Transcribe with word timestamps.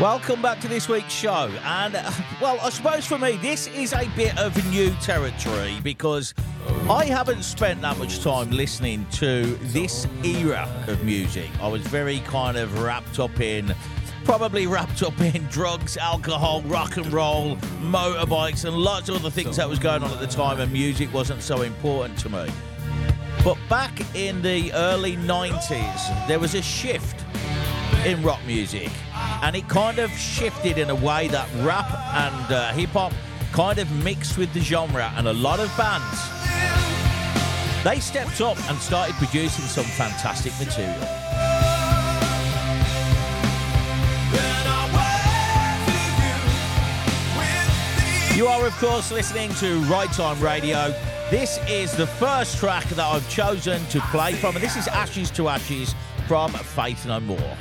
Welcome 0.00 0.42
back 0.42 0.60
to 0.60 0.68
this 0.68 0.90
week's 0.90 1.14
show. 1.14 1.50
And, 1.64 1.96
uh, 1.96 2.10
well, 2.42 2.60
I 2.60 2.68
suppose 2.68 3.06
for 3.06 3.16
me, 3.16 3.38
this 3.38 3.66
is 3.68 3.94
a 3.94 4.06
bit 4.14 4.36
of 4.36 4.54
new 4.70 4.90
territory 4.96 5.78
because 5.82 6.34
I 6.90 7.06
haven't 7.06 7.44
spent 7.44 7.80
that 7.80 7.96
much 7.96 8.20
time 8.20 8.50
listening 8.50 9.06
to 9.12 9.44
this 9.72 10.06
era 10.22 10.68
of 10.86 11.02
music. 11.02 11.48
I 11.62 11.68
was 11.68 11.80
very 11.80 12.18
kind 12.20 12.58
of 12.58 12.82
wrapped 12.82 13.18
up 13.18 13.40
in, 13.40 13.74
probably 14.24 14.66
wrapped 14.66 15.02
up 15.02 15.18
in 15.18 15.42
drugs, 15.50 15.96
alcohol, 15.96 16.60
rock 16.66 16.98
and 16.98 17.10
roll, 17.10 17.56
motorbikes, 17.80 18.66
and 18.66 18.76
lots 18.76 19.08
of 19.08 19.14
other 19.14 19.30
things 19.30 19.56
that 19.56 19.66
was 19.66 19.78
going 19.78 20.02
on 20.02 20.10
at 20.10 20.20
the 20.20 20.26
time, 20.26 20.60
and 20.60 20.70
music 20.70 21.10
wasn't 21.14 21.40
so 21.40 21.62
important 21.62 22.18
to 22.18 22.28
me. 22.28 22.50
But 23.42 23.56
back 23.70 23.98
in 24.14 24.42
the 24.42 24.72
early 24.74 25.16
90s, 25.16 26.28
there 26.28 26.38
was 26.38 26.54
a 26.54 26.60
shift 26.60 27.24
in 28.04 28.22
rock 28.22 28.40
music, 28.46 28.90
and 29.42 29.56
it 29.56 29.68
kind 29.68 29.98
of 29.98 30.10
shifted 30.12 30.78
in 30.78 30.90
a 30.90 30.94
way 30.94 31.28
that 31.28 31.48
rap 31.64 31.90
and 32.14 32.52
uh, 32.52 32.72
hip 32.72 32.90
hop 32.90 33.12
kind 33.52 33.78
of 33.78 33.90
mixed 34.04 34.38
with 34.38 34.52
the 34.52 34.60
genre, 34.60 35.12
and 35.16 35.28
a 35.28 35.32
lot 35.32 35.60
of 35.60 35.74
bands 35.76 36.36
they 37.86 38.00
stepped 38.00 38.40
up 38.40 38.58
and 38.68 38.76
started 38.78 39.14
producing 39.14 39.64
some 39.64 39.84
fantastic 39.84 40.52
material. 40.58 40.92
You 48.36 48.48
are, 48.48 48.66
of 48.66 48.76
course, 48.78 49.12
listening 49.12 49.50
to 49.54 49.78
Ride 49.82 50.12
Time 50.12 50.40
Radio. 50.40 50.92
This 51.30 51.60
is 51.68 51.96
the 51.96 52.08
first 52.08 52.58
track 52.58 52.84
that 52.86 52.98
I've 52.98 53.28
chosen 53.30 53.84
to 53.86 54.00
play 54.10 54.32
from, 54.32 54.56
and 54.56 54.64
this 54.64 54.76
is 54.76 54.88
Ashes 54.88 55.30
to 55.30 55.48
Ashes 55.48 55.94
from 56.26 56.52
Faith 56.52 57.06
No 57.06 57.20
More. 57.20 57.56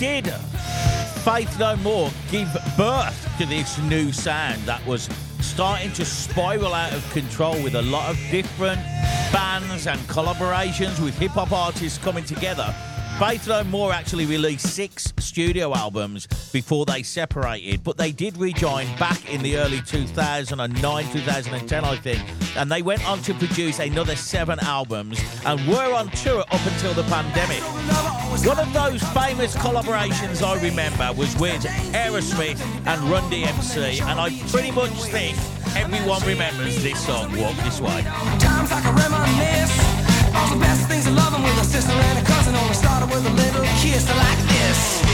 Did 0.00 0.32
Faith 1.24 1.58
No 1.58 1.76
More 1.76 2.10
give 2.30 2.50
birth 2.74 3.34
to 3.36 3.44
this 3.44 3.78
new 3.80 4.10
sound 4.12 4.62
that 4.62 4.84
was 4.86 5.10
starting 5.40 5.92
to 5.92 6.06
spiral 6.06 6.72
out 6.72 6.94
of 6.94 7.08
control 7.12 7.62
with 7.62 7.74
a 7.74 7.82
lot 7.82 8.08
of 8.08 8.16
different 8.30 8.80
bands 9.30 9.86
and 9.86 10.00
collaborations 10.08 11.04
with 11.04 11.18
hip 11.18 11.32
hop 11.32 11.52
artists 11.52 11.98
coming 11.98 12.24
together. 12.24 12.74
Faith 13.18 13.46
No 13.46 13.62
More 13.64 13.92
actually 13.92 14.24
released 14.24 14.68
six 14.68 15.12
studio 15.18 15.74
albums 15.74 16.26
before 16.50 16.86
they 16.86 17.02
separated, 17.02 17.84
but 17.84 17.98
they 17.98 18.10
did 18.10 18.38
rejoin 18.38 18.86
back 18.96 19.30
in 19.30 19.42
the 19.42 19.58
early 19.58 19.82
2009, 19.82 21.12
2010, 21.12 21.84
I 21.84 21.96
think, 21.96 22.22
and 22.56 22.70
they 22.70 22.82
went 22.82 23.06
on 23.08 23.20
to 23.22 23.34
produce 23.34 23.78
another 23.78 24.16
seven 24.16 24.58
albums 24.60 25.20
and 25.44 25.60
were 25.66 25.94
on 25.94 26.08
tour 26.10 26.40
up 26.40 26.66
until 26.66 26.94
the 26.94 27.04
pandemic. 27.04 27.62
One 28.46 28.58
of 28.58 28.72
those 28.72 29.02
famous 29.10 29.54
collaborations 29.56 30.42
I 30.42 30.60
remember 30.62 31.12
was 31.18 31.36
with 31.36 31.62
Aerosmith 31.92 32.60
and 32.86 33.02
Run 33.10 33.24
DMC, 33.30 34.00
and 34.02 34.20
I 34.20 34.30
pretty 34.50 34.70
much 34.70 34.92
think 35.10 35.36
everyone 35.76 36.22
remembers 36.26 36.82
this 36.82 37.04
song, 37.04 37.36
Walk 37.36 37.56
This 37.64 37.80
Way. 37.80 38.02
Times 38.38 38.70
reminisce. 38.70 40.00
All 40.34 40.48
the 40.54 40.60
best 40.60 40.88
things 40.88 41.06
in 41.06 41.16
loving 41.16 41.42
with 41.42 41.60
a 41.60 41.64
sister 41.64 41.92
and 41.92 42.18
a 42.18 42.22
cousin. 42.22 42.54
Only 42.54 42.74
started 42.74 43.10
with 43.10 43.26
a 43.26 43.30
little 43.30 43.64
kiss 43.82 44.08
like 44.08 44.38
this. 44.48 45.09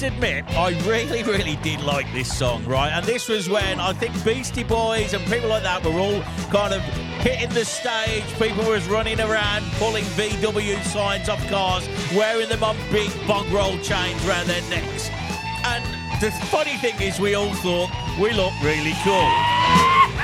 Must 0.00 0.14
admit, 0.14 0.44
I 0.56 0.70
really, 0.88 1.22
really 1.24 1.56
did 1.56 1.80
like 1.82 2.10
this 2.12 2.34
song, 2.34 2.64
right? 2.64 2.90
And 2.90 3.04
this 3.04 3.28
was 3.28 3.50
when 3.50 3.80
I 3.80 3.92
think 3.92 4.12
Beastie 4.24 4.62
Boys 4.62 5.12
and 5.12 5.22
people 5.26 5.48
like 5.50 5.62
that 5.62 5.84
were 5.84 5.92
all 5.92 6.22
kind 6.50 6.72
of 6.72 6.80
hitting 7.20 7.50
the 7.50 7.64
stage. 7.64 8.24
People 8.38 8.64
was 8.64 8.86
running 8.88 9.20
around, 9.20 9.62
pulling 9.72 10.04
VW 10.16 10.82
signs 10.84 11.28
off 11.28 11.46
cars, 11.48 11.86
wearing 12.14 12.48
them 12.48 12.64
on 12.64 12.76
big 12.90 13.10
bog 13.26 13.46
roll 13.48 13.76
chains 13.80 14.24
around 14.26 14.46
their 14.46 14.62
necks. 14.70 15.10
And 15.64 15.84
the 16.22 16.30
funny 16.46 16.76
thing 16.78 17.00
is, 17.02 17.20
we 17.20 17.34
all 17.34 17.52
thought 17.56 17.90
we 18.18 18.32
looked 18.32 18.62
really 18.62 18.94
cool. 19.04 19.30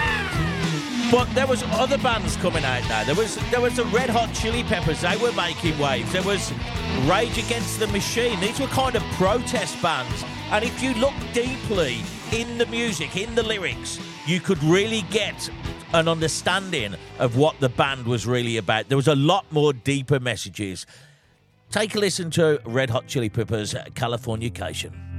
But 1.09 1.33
there 1.37 1.47
was 1.47 1.63
other 1.71 1.99
bands 1.99 2.37
coming 2.39 2.65
out 2.65 2.83
now. 2.89 3.05
There 3.05 3.15
was 3.15 3.37
there 3.53 3.61
was 3.61 3.77
the 3.77 3.85
Red 3.85 4.11
Hot 4.11 4.35
Chili 4.35 4.65
Peppers. 4.65 5.03
They 5.03 5.17
were 5.19 5.31
making 5.33 5.79
waves. 5.79 6.13
There 6.13 6.25
was 6.25 6.53
Rage 7.07 7.39
Against 7.39 7.79
the 7.79 7.87
Machine. 7.89 8.41
These 8.41 8.59
were 8.59 8.67
kind 8.67 8.97
of 8.97 9.03
protest 9.13 9.81
bands. 9.81 10.25
And 10.51 10.65
if 10.65 10.83
you 10.83 10.93
look 10.95 11.15
deeply 11.33 11.99
in 12.33 12.59
the 12.59 12.67
music, 12.67 13.17
in 13.17 13.33
the 13.37 13.45
lyrics, 13.45 14.01
you 14.27 14.41
could 14.41 14.61
really 14.65 15.03
get 15.03 15.49
an 15.95 16.09
understanding 16.09 16.97
of 17.21 17.37
what 17.37 17.61
the 17.61 17.69
band 17.69 18.07
was 18.07 18.27
really 18.27 18.57
about. 18.57 18.89
There 18.89 18.97
was 18.97 19.07
a 19.07 19.15
lot 19.15 19.47
more 19.53 19.73
deeper 19.73 20.19
messages. 20.19 20.85
Take 21.71 21.95
a 21.95 22.01
listen 22.01 22.29
to 22.33 22.61
Red 22.65 22.91
Hot 22.91 23.07
Chili 23.07 23.29
Peppers 23.29 23.75
Californication. 23.95 25.16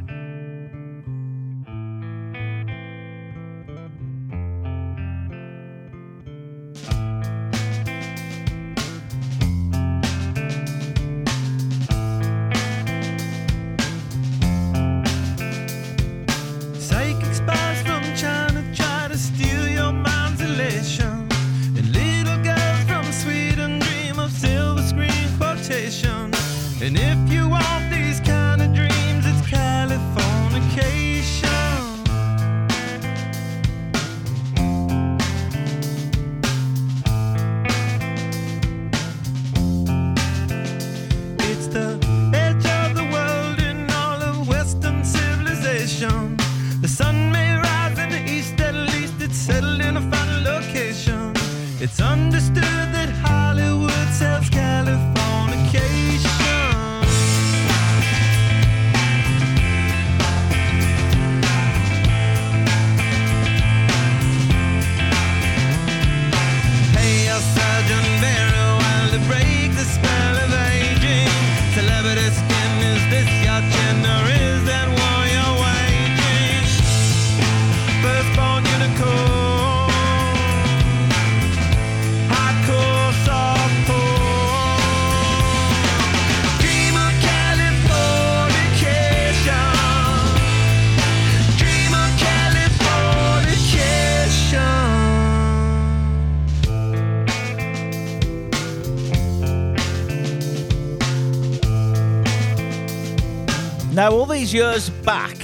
These 104.47 104.53
years 104.53 104.89
back, 105.03 105.37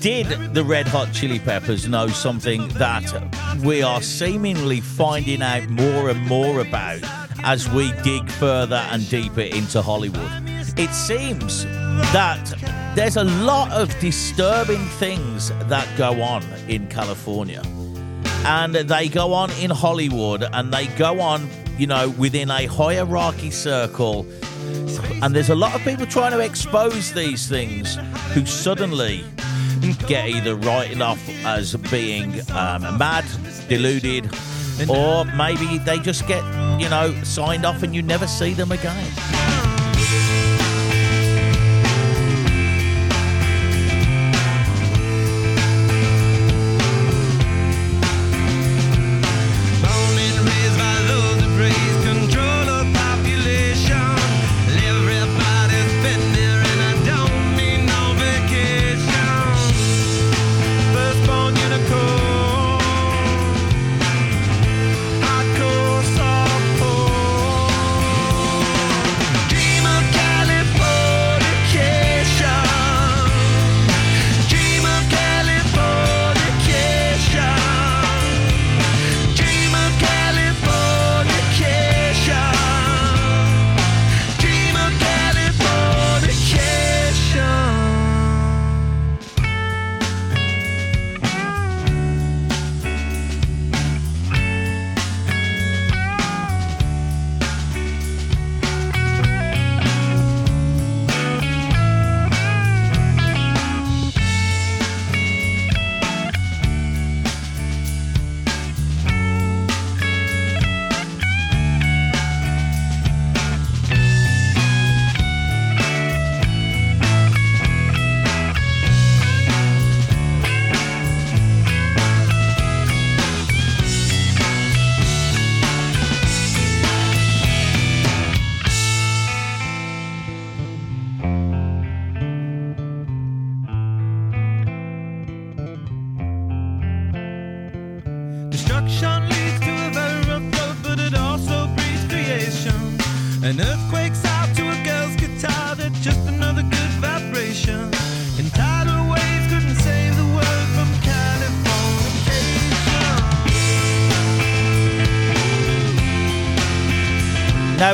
did 0.00 0.54
the 0.54 0.64
Red 0.64 0.88
Hot 0.88 1.12
Chili 1.12 1.38
Peppers 1.38 1.86
know 1.86 2.08
something 2.08 2.66
that 2.68 3.04
we 3.62 3.82
are 3.82 4.00
seemingly 4.00 4.80
finding 4.80 5.42
out 5.42 5.68
more 5.68 6.08
and 6.08 6.26
more 6.26 6.60
about 6.60 7.00
as 7.44 7.68
we 7.68 7.92
dig 8.02 8.26
further 8.30 8.82
and 8.90 9.06
deeper 9.10 9.42
into 9.42 9.82
Hollywood? 9.82 10.30
It 10.78 10.94
seems 10.94 11.64
that 12.14 12.54
there's 12.94 13.18
a 13.18 13.24
lot 13.24 13.70
of 13.72 13.94
disturbing 14.00 14.86
things 14.98 15.50
that 15.68 15.86
go 15.98 16.22
on 16.22 16.42
in 16.68 16.86
California. 16.86 17.60
And 18.46 18.74
they 18.74 19.10
go 19.10 19.34
on 19.34 19.50
in 19.60 19.68
Hollywood 19.68 20.42
and 20.42 20.72
they 20.72 20.86
go 20.86 21.20
on, 21.20 21.50
you 21.76 21.86
know, 21.86 22.08
within 22.10 22.50
a 22.50 22.64
hierarchy 22.64 23.50
circle 23.50 24.26
and 25.22 25.34
there's 25.34 25.50
a 25.50 25.54
lot 25.54 25.74
of 25.74 25.80
people 25.82 26.06
trying 26.06 26.32
to 26.32 26.40
expose 26.40 27.12
these 27.12 27.48
things 27.48 27.96
who 28.32 28.44
suddenly 28.44 29.24
get 30.06 30.28
either 30.28 30.54
written 30.54 31.02
off 31.02 31.20
as 31.44 31.74
being 31.90 32.40
um, 32.50 32.98
mad, 32.98 33.24
deluded, 33.68 34.30
or 34.88 35.24
maybe 35.24 35.78
they 35.78 35.98
just 35.98 36.26
get, 36.26 36.42
you 36.80 36.88
know, 36.88 37.14
signed 37.24 37.64
off 37.64 37.82
and 37.82 37.94
you 37.94 38.02
never 38.02 38.26
see 38.26 38.52
them 38.52 38.72
again. 38.72 39.55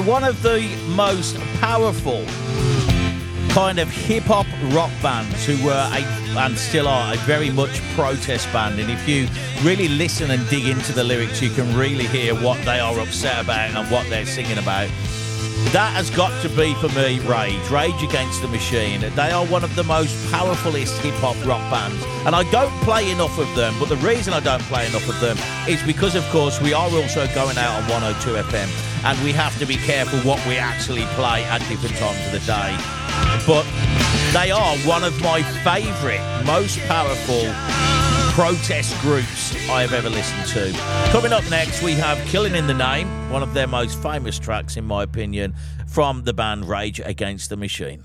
One 0.07 0.25
of 0.25 0.43
the 0.43 0.61
most 0.89 1.39
powerful 1.61 2.25
kind 3.51 3.79
of 3.79 3.91
hip 3.91 4.25
hop 4.25 4.47
rock 4.75 4.91
bands 5.03 5.45
who 5.45 5.63
were 5.65 5.71
a, 5.93 6.39
and 6.39 6.57
still 6.57 6.89
are 6.89 7.15
a 7.15 7.17
very 7.19 7.51
much 7.51 7.81
protest 7.95 8.51
band. 8.53 8.81
And 8.81 8.91
if 8.91 9.07
you 9.09 9.29
really 9.63 9.89
listen 9.89 10.31
and 10.31 10.49
dig 10.49 10.67
into 10.67 10.93
the 10.93 11.05
lyrics, 11.05 11.41
you 11.41 11.51
can 11.51 11.77
really 11.77 12.07
hear 12.07 12.35
what 12.35 12.63
they 12.65 12.81
are 12.81 12.99
upset 12.99 13.45
about 13.45 13.71
and 13.71 13.91
what 13.91 14.09
they're 14.09 14.27
singing 14.27 14.59
about. 14.59 14.89
That 15.71 15.95
has 15.95 16.11
got 16.11 16.33
to 16.43 16.49
be 16.51 16.75
for 16.75 16.89
me 16.89 17.21
Rage, 17.21 17.71
Rage 17.71 18.03
Against 18.03 18.43
the 18.43 18.49
Machine. 18.49 19.01
They 19.15 19.31
are 19.31 19.47
one 19.47 19.63
of 19.65 19.75
the 19.77 19.85
most 19.85 20.15
powerfulest 20.31 20.99
hip 21.01 21.15
hop 21.15 21.37
rock 21.47 21.63
bands, 21.71 22.03
and 22.27 22.35
I 22.35 22.43
don't 22.51 22.73
play 22.83 23.11
enough 23.11 23.39
of 23.39 23.55
them. 23.55 23.75
But 23.79 23.89
the 23.89 23.97
reason 23.97 24.35
I 24.35 24.41
don't 24.41 24.63
play 24.63 24.87
enough 24.87 25.09
of 25.09 25.19
them 25.21 25.39
is 25.69 25.83
because, 25.85 26.15
of 26.15 26.25
course, 26.31 26.61
we 26.61 26.75
are 26.75 26.91
also 26.91 27.27
going 27.35 27.57
out 27.57 27.83
on 27.83 27.89
102 27.89 28.31
FM, 28.51 28.92
and 29.05 29.23
we 29.25 29.33
have 29.33 29.59
to 29.59 29.67
be 29.67 29.77
careful 29.77 30.19
what 30.21 30.45
we 30.47 30.57
actually 30.57 31.05
play 31.17 31.45
at 31.45 31.59
different 31.69 31.97
times 31.97 32.25
of 32.27 32.33
the 32.33 32.41
day. 32.47 32.77
But 33.47 33.67
they 34.33 34.51
are 34.51 34.77
one 34.79 35.05
of 35.05 35.21
my 35.23 35.43
favourite, 35.65 36.45
most 36.47 36.79
powerful 36.87 37.53
protest 38.33 38.99
groups 39.03 39.55
I 39.69 39.83
have 39.83 39.93
ever 39.93 40.09
listened 40.09 40.47
to. 40.49 40.73
Coming 41.11 41.33
up 41.33 41.49
next, 41.51 41.83
we 41.83 41.93
have 41.93 42.19
Killing 42.29 42.55
in 42.55 42.67
the 42.67 42.75
Name, 42.75 43.09
one 43.31 43.43
of 43.43 43.53
their 43.53 43.67
most 43.67 44.03
famous 44.03 44.39
tracks, 44.39 44.77
in 44.77 44.85
my 44.85 45.03
opinion, 45.03 45.55
from 45.87 46.23
the 46.25 46.33
band 46.33 46.69
Rage 46.69 47.01
Against 47.05 47.51
the 47.51 47.57
Machine. 47.57 48.05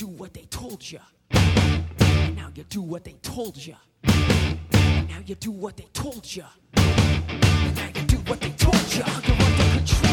do 0.00 0.06
what 0.06 0.32
they 0.32 0.46
told 0.46 0.90
you. 0.90 0.98
And 1.30 2.34
now 2.34 2.50
you 2.54 2.64
do 2.64 2.80
what 2.80 3.04
they 3.04 3.16
told 3.20 3.54
you. 3.58 3.74
And 4.04 5.08
now 5.10 5.20
you 5.26 5.34
do 5.34 5.50
what 5.50 5.76
they 5.76 5.88
told 5.92 6.34
you. 6.34 6.44
And 6.72 7.76
now 7.76 7.88
you 7.94 8.06
do 8.06 8.16
what 8.16 8.40
they 8.40 8.48
told 8.52 8.94
you. 8.94 9.02
Under, 9.02 9.32
under 9.32 9.76
control. 9.76 10.09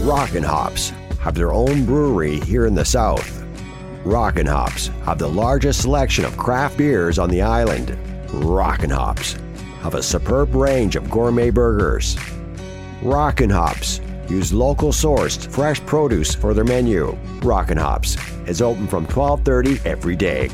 Rockin' 0.00 0.42
Hops 0.42 0.94
have 1.20 1.34
their 1.34 1.52
own 1.52 1.84
brewery 1.84 2.40
here 2.40 2.64
in 2.64 2.74
the 2.74 2.86
south. 2.86 3.44
Rockin' 4.02 4.46
Hops 4.46 4.86
have 5.04 5.18
the 5.18 5.28
largest 5.28 5.82
selection 5.82 6.24
of 6.24 6.38
craft 6.38 6.78
beers 6.78 7.18
on 7.18 7.28
the 7.28 7.42
island. 7.42 7.98
Rockin' 8.32 8.88
Hops 8.88 9.36
have 9.82 9.94
a 9.94 10.02
superb 10.02 10.54
range 10.54 10.96
of 10.96 11.10
gourmet 11.10 11.50
burgers. 11.50 12.16
Rockin' 13.02 13.50
Hops 13.50 14.00
use 14.26 14.54
local 14.54 14.92
sourced 14.92 15.48
fresh 15.48 15.84
produce 15.84 16.34
for 16.34 16.54
their 16.54 16.64
menu. 16.64 17.14
Rockin' 17.42 17.76
Hops 17.76 18.16
is 18.46 18.62
open 18.62 18.86
from 18.86 19.06
12:30 19.06 19.84
every 19.84 20.16
day. 20.16 20.48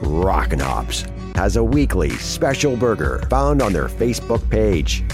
Rockin' 0.00 0.60
Hops 0.60 1.06
has 1.34 1.56
a 1.56 1.64
weekly 1.64 2.10
special 2.10 2.76
burger 2.76 3.22
found 3.30 3.62
on 3.62 3.72
their 3.72 3.88
Facebook 3.88 4.48
page. 4.50 5.04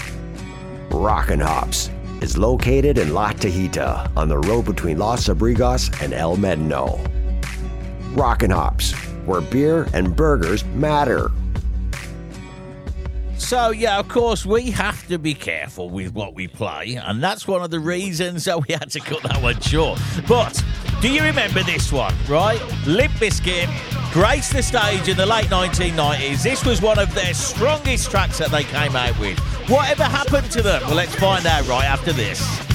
Rockin' 0.91 1.39
Hops 1.39 1.89
is 2.21 2.37
located 2.37 2.97
in 2.97 3.13
La 3.13 3.31
Tejita 3.31 4.11
on 4.17 4.27
the 4.27 4.37
road 4.37 4.65
between 4.65 4.97
Los 4.97 5.27
Abrigos 5.27 6.01
and 6.01 6.13
El 6.13 6.37
Médano. 6.37 6.99
Rockin' 8.15 8.51
Hops, 8.51 8.91
where 9.25 9.41
beer 9.41 9.87
and 9.93 10.15
burgers 10.15 10.65
matter. 10.65 11.31
So, 13.37 13.69
yeah, 13.71 13.97
of 13.97 14.09
course, 14.09 14.45
we 14.45 14.69
have 14.71 15.07
to 15.07 15.17
be 15.17 15.33
careful 15.33 15.89
with 15.89 16.13
what 16.13 16.35
we 16.35 16.47
play, 16.47 16.99
and 17.01 17.23
that's 17.23 17.47
one 17.47 17.63
of 17.63 17.71
the 17.71 17.79
reasons 17.79 18.45
that 18.45 18.67
we 18.67 18.73
had 18.73 18.91
to 18.91 18.99
cut 18.99 19.23
that 19.23 19.41
one 19.41 19.59
short. 19.61 19.99
But 20.27 20.61
do 21.01 21.09
you 21.09 21.23
remember 21.23 21.63
this 21.63 21.91
one, 21.91 22.13
right? 22.27 22.61
Limp 22.85 23.13
Bizkit 23.13 23.67
graced 24.11 24.53
the 24.53 24.63
stage 24.63 25.07
in 25.07 25.17
the 25.17 25.25
late 25.25 25.47
1990s. 25.47 26.41
This 26.41 26.65
was 26.65 26.81
one 26.81 26.97
of 26.97 27.13
their 27.13 27.33
strongest 27.33 28.09
tracks 28.09 28.39
that 28.39 28.51
they 28.51 28.63
came 28.63 28.95
out 28.95 29.17
with. 29.19 29.37
Whatever 29.69 30.03
happened 30.03 30.49
to 30.51 30.61
them? 30.61 30.81
Well, 30.83 30.95
let's 30.95 31.15
find 31.15 31.45
out 31.45 31.67
right 31.67 31.85
after 31.85 32.11
this. 32.11 32.68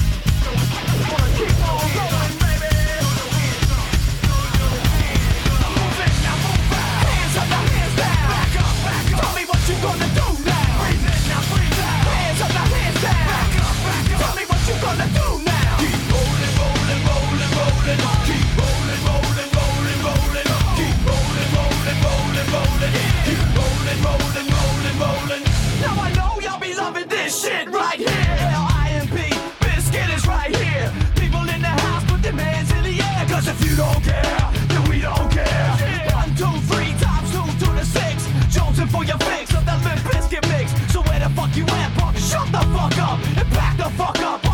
Don't 33.75 34.01
care, 34.01 34.51
then 34.69 34.89
we 34.89 35.01
don't 35.01 35.29
care. 35.29 35.69
One, 36.13 36.33
two, 36.35 36.45
three, 36.69 36.93
times 36.97 37.29
two 37.33 37.65
to 37.65 37.71
the 37.73 37.83
six. 37.83 38.23
Jonesing 38.55 38.87
for 38.87 39.03
your 39.03 39.17
fix 39.17 39.53
of 39.53 39.65
that 39.65 39.83
Limp 39.83 39.99
Bizkit 39.99 40.47
mix. 40.47 40.71
So 40.93 41.01
where 41.01 41.19
the 41.19 41.29
fuck 41.35 41.53
you 41.57 41.65
at, 41.65 41.91
punk? 41.97 42.15
Shut 42.15 42.49
the 42.53 42.59
fuck 42.73 42.97
up 42.99 43.19
and 43.37 43.49
back 43.51 43.75
the 43.75 43.89
fuck 43.97 44.19
up 44.19 44.44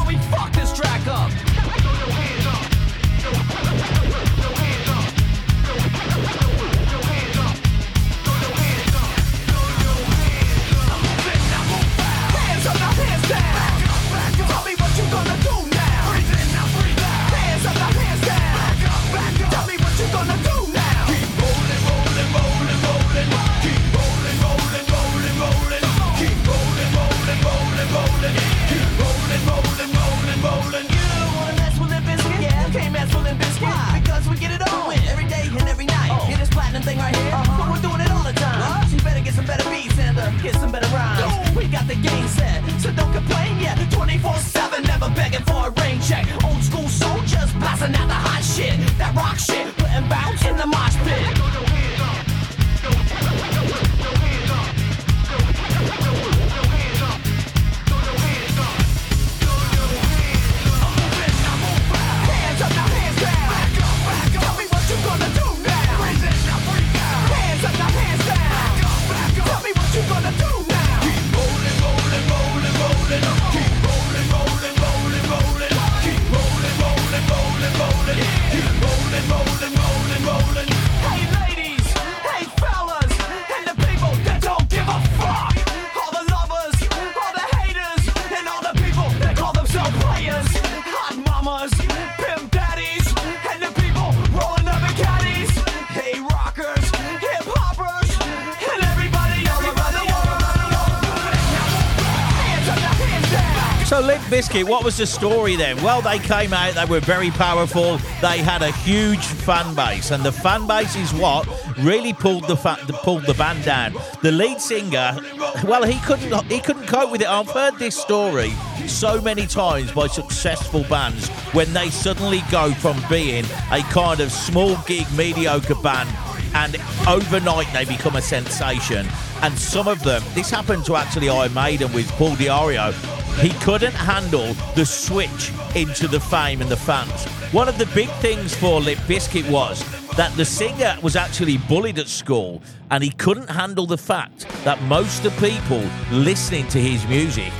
What 104.63 104.84
was 104.84 104.97
the 104.97 105.06
story 105.06 105.56
then? 105.56 105.82
Well, 105.84 106.02
they 106.02 106.19
came 106.19 106.54
out, 106.54 106.76
they 106.76 106.86
were 106.86 107.00
very 107.00 107.32
powerful, 107.32 107.97
they 108.21 108.39
had 108.39 108.62
a 108.62 108.71
huge 108.71 109.26
fan 109.26 109.74
base, 109.76 110.12
and 110.12 110.24
the 110.24 110.32
fan 110.32 110.67
base 110.67 110.95
is 110.95 111.13
what 111.13 111.47
really 111.80 112.13
pulled 112.13 112.47
the 112.47 112.56
fa- 112.56 112.80
pulled 113.04 113.24
the 113.24 113.34
band 113.34 113.63
down. 113.65 113.93
The 114.21 114.32
lead 114.32 114.60
singer, 114.60 115.17
well, 115.63 115.84
he 115.84 116.00
couldn't 116.00 116.52
he 116.52 116.60
couldn't 116.60 116.88
cope 116.88 117.12
with 117.12 117.21
it. 117.21 117.28
I've 117.28 117.50
heard 117.50 117.78
this 117.78 117.95
story 117.97 118.52
so 118.88 119.21
many 119.21 119.47
times 119.47 119.91
by 119.91 120.08
successful 120.08 120.84
bands 120.84 121.30
when 121.54 121.71
they 121.74 121.89
suddenly 121.89 122.41
go 122.52 122.74
from 122.74 123.02
being 123.10 123.45
a 123.71 123.82
kind 123.91 124.19
of 124.19 124.32
small 124.32 124.76
gig 124.86 125.08
mediocre 125.15 125.76
band 125.76 126.10
and 126.54 126.76
overnight 127.08 127.71
they 127.74 127.86
become 127.86 128.15
a 128.15 128.21
sensation. 128.21 129.08
And 129.41 129.58
some 129.58 129.88
of 129.88 130.04
them, 130.04 130.21
this 130.34 130.50
happened 130.50 130.86
to 130.86 130.95
actually 130.95 131.30
Iron 131.30 131.54
Maiden 131.54 131.91
with 131.93 132.08
Paul 132.12 132.36
Di'Anno. 132.36 133.20
He 133.39 133.50
couldn't 133.60 133.94
handle 133.94 134.54
the 134.76 134.86
switch 134.86 135.52
into 135.76 136.08
the 136.08 136.20
fame 136.20 136.62
and 136.62 136.70
the 136.70 136.78
fans. 136.78 137.26
One 137.54 137.67
of 137.67 137.78
the 137.78 137.88
big 137.88 138.10
things 138.20 138.56
for 138.56 138.80
Limp 138.80 139.00
Bizkit 139.02 139.50
was 139.50 139.84
that 140.15 140.36
the 140.38 140.46
singer 140.46 140.96
was 141.02 141.15
actually 141.15 141.58
bullied 141.58 141.98
at 141.98 142.08
school 142.08 142.62
and 142.91 143.04
he 143.04 143.10
couldn't 143.12 143.50
handle 143.50 143.86
the 143.86 143.98
fact 143.98 144.48
that 144.63 144.82
most 144.84 145.26
of 145.26 145.39
the 145.39 145.50
people 145.50 145.82
listening 146.12 146.67
to 146.67 146.80
his 146.80 147.08
music 147.08 147.52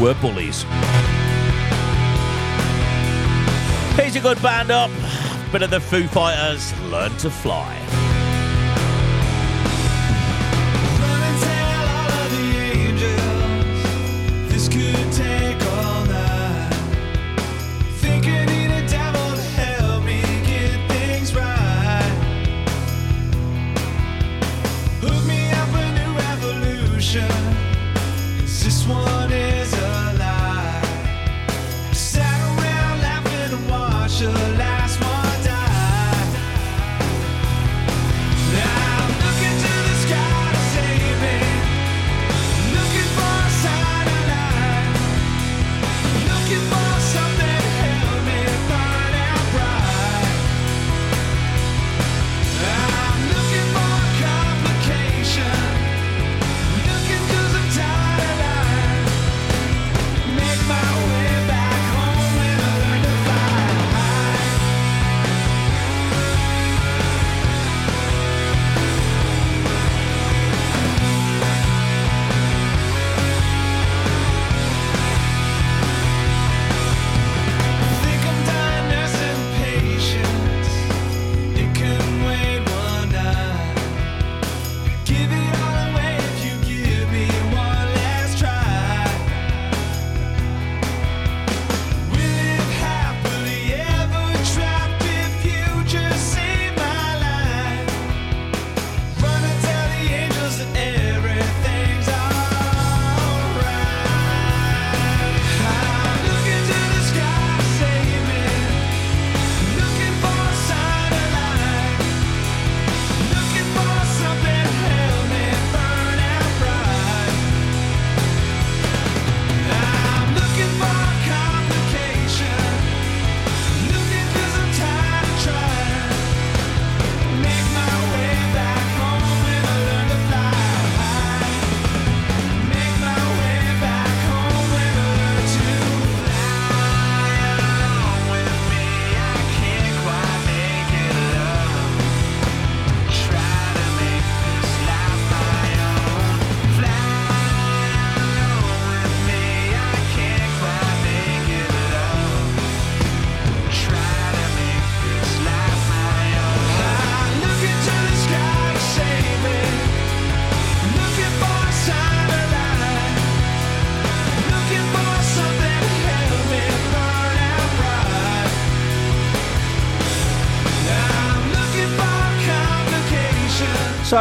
were 0.00 0.14
bullies. 0.20 0.64
Here's 3.96 4.16
a 4.16 4.20
good 4.20 4.40
band 4.42 4.70
up. 4.70 4.90
Bit 5.50 5.62
of 5.62 5.70
the 5.70 5.80
Foo 5.80 6.06
Fighters, 6.08 6.72
Learn 6.90 7.16
to 7.18 7.30
Fly. 7.30 8.03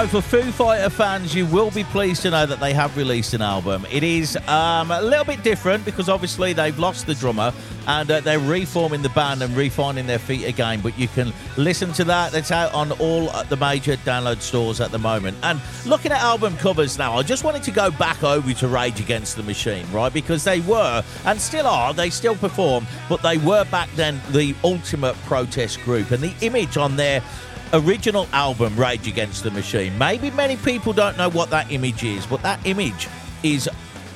So, 0.04 0.20
for 0.20 0.42
Foo 0.42 0.52
Fighter 0.52 0.90
fans, 0.90 1.34
you 1.34 1.46
will 1.46 1.72
be 1.72 1.86
pleased 1.86 2.24
to 2.24 2.30
know 2.30 2.46
that 2.46 2.60
they 2.60 2.74
have 2.74 2.98
released 2.98 3.34
an 3.34 3.42
album. 3.42 3.88
It 3.90 4.04
is 4.04 4.36
um, 4.50 4.92
a 4.92 5.02
little 5.02 5.24
bit 5.24 5.44
different 5.44 5.86
because 5.86 6.10
obviously 6.10 6.52
they've 6.52 6.78
lost 6.78 7.08
the 7.08 7.16
drummer 7.16 7.54
and 7.88 8.12
uh, 8.12 8.20
they're 8.20 8.38
reforming 8.38 9.02
the 9.02 9.08
band 9.10 9.42
and 9.42 9.56
refinding 9.56 10.06
their 10.06 10.20
feet 10.20 10.44
again. 10.44 10.82
But 10.82 11.00
you 11.00 11.08
can 11.08 11.32
listen 11.56 11.94
to 11.94 12.04
that. 12.04 12.34
It's 12.34 12.52
out 12.52 12.74
on 12.74 12.92
all 13.00 13.28
the 13.44 13.56
major 13.56 13.96
download 13.96 14.42
stores 14.42 14.82
at 14.82 14.92
the 14.92 15.00
moment. 15.00 15.38
And 15.42 15.62
looking 15.86 16.12
at 16.12 16.20
album 16.20 16.58
covers 16.58 16.98
now, 16.98 17.14
I 17.14 17.24
just 17.24 17.46
wanted 17.46 17.64
to 17.64 17.72
go 17.72 17.90
back 17.90 18.26
over 18.26 18.52
to 18.52 18.68
Rage 18.68 19.00
Against 19.00 19.38
the 19.38 19.44
Machine, 19.44 19.90
right? 19.90 20.12
Because 20.12 20.44
they 20.44 20.60
were 20.60 21.02
and 21.24 21.40
still 21.40 21.66
are, 21.66 21.94
they 21.94 22.10
still 22.10 22.36
perform, 22.36 22.86
but 23.08 23.22
they 23.22 23.38
were 23.38 23.64
back 23.66 23.90
then 23.96 24.20
the 24.32 24.54
ultimate 24.66 25.16
protest 25.24 25.80
group. 25.84 26.12
And 26.12 26.22
the 26.22 26.34
image 26.42 26.76
on 26.76 26.98
their 26.98 27.24
original 27.74 28.28
album, 28.32 28.76
Rage 28.76 29.08
Against 29.08 29.44
the 29.44 29.52
Machine. 29.52 29.98
Maybe 29.98 30.32
many 30.32 30.56
people 30.58 30.94
don't 30.94 31.18
know 31.18 31.30
what 31.30 31.50
that 31.50 31.72
image 31.72 32.04
is, 32.04 32.26
but 32.26 32.42
that 32.44 32.66
image 32.66 33.08
is 33.42 33.68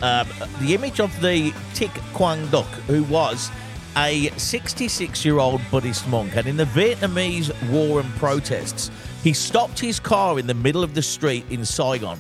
um, 0.02 0.28
the 0.62 0.76
image 0.76 1.00
of 1.00 1.12
the 1.22 1.52
Thich 1.74 2.14
Quang 2.14 2.46
Duc, 2.48 2.68
who 2.88 3.04
was 3.06 3.50
a 3.98 4.30
66 4.38 5.26
year 5.26 5.40
old 5.40 5.60
Buddhist 5.72 6.08
monk. 6.08 6.36
And 6.36 6.48
in 6.48 6.56
the 6.56 6.66
Vietnamese 6.66 7.52
war 7.72 8.00
and 8.00 8.10
protests, 8.16 8.92
he 9.24 9.34
stopped 9.34 9.80
his 9.80 10.00
car 10.00 10.38
in 10.38 10.46
the 10.46 10.54
middle 10.54 10.84
of 10.84 10.94
the 10.94 11.02
street 11.02 11.46
in 11.50 11.66
Saigon. 11.66 12.20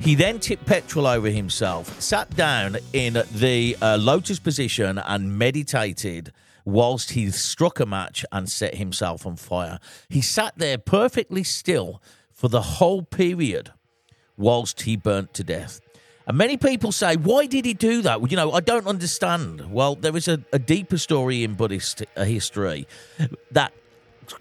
He 0.00 0.14
then 0.14 0.38
tipped 0.38 0.64
petrol 0.66 1.06
over 1.06 1.28
himself, 1.28 2.00
sat 2.00 2.30
down 2.36 2.76
in 2.92 3.22
the 3.32 3.76
uh, 3.80 3.96
lotus 3.96 4.38
position, 4.38 4.98
and 4.98 5.38
meditated 5.38 6.32
whilst 6.68 7.12
he 7.12 7.30
struck 7.30 7.80
a 7.80 7.86
match 7.86 8.26
and 8.30 8.48
set 8.48 8.74
himself 8.74 9.24
on 9.26 9.36
fire. 9.36 9.78
He 10.08 10.20
sat 10.20 10.52
there 10.58 10.76
perfectly 10.76 11.42
still 11.42 12.02
for 12.30 12.48
the 12.48 12.60
whole 12.60 13.02
period 13.02 13.72
whilst 14.36 14.82
he 14.82 14.94
burnt 14.94 15.32
to 15.34 15.42
death. 15.42 15.80
And 16.26 16.36
many 16.36 16.58
people 16.58 16.92
say, 16.92 17.16
why 17.16 17.46
did 17.46 17.64
he 17.64 17.72
do 17.72 18.02
that? 18.02 18.20
Well, 18.20 18.30
you 18.30 18.36
know, 18.36 18.52
I 18.52 18.60
don't 18.60 18.86
understand. 18.86 19.72
Well, 19.72 19.94
there 19.94 20.14
is 20.14 20.28
a, 20.28 20.44
a 20.52 20.58
deeper 20.58 20.98
story 20.98 21.42
in 21.42 21.54
Buddhist 21.54 22.04
uh, 22.14 22.24
history 22.24 22.86
that 23.50 23.72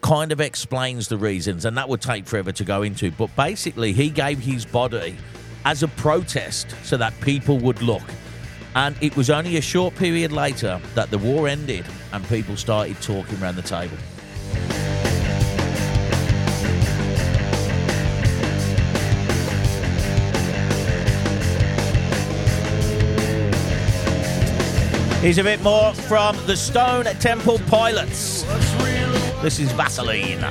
kind 0.01 0.33
of 0.33 0.41
explains 0.41 1.07
the 1.07 1.17
reasons, 1.17 1.63
and 1.63 1.77
that 1.77 1.87
would 1.87 2.01
take 2.01 2.27
forever 2.27 2.51
to 2.51 2.65
go 2.65 2.81
into. 2.81 3.09
But 3.09 3.33
basically, 3.37 3.93
he 3.93 4.09
gave 4.09 4.39
his 4.39 4.65
body 4.65 5.15
as 5.63 5.81
a 5.81 5.87
protest 5.87 6.75
so 6.83 6.97
that 6.97 7.13
people 7.21 7.57
would 7.59 7.81
look. 7.81 8.03
And 8.77 8.95
it 9.01 9.17
was 9.17 9.31
only 9.31 9.57
a 9.57 9.61
short 9.61 9.95
period 9.95 10.31
later 10.31 10.79
that 10.93 11.09
the 11.09 11.17
war 11.17 11.47
ended 11.47 11.83
and 12.13 12.23
people 12.29 12.55
started 12.55 13.01
talking 13.01 13.41
around 13.41 13.55
the 13.55 13.63
table. 13.63 13.97
Here's 25.21 25.39
a 25.39 25.43
bit 25.43 25.63
more 25.63 25.95
from 25.95 26.37
the 26.45 26.55
Stone 26.55 27.05
Temple 27.19 27.57
Pilots. 27.65 28.43
This 29.41 29.57
is 29.59 29.71
Vaseline. 29.71 30.45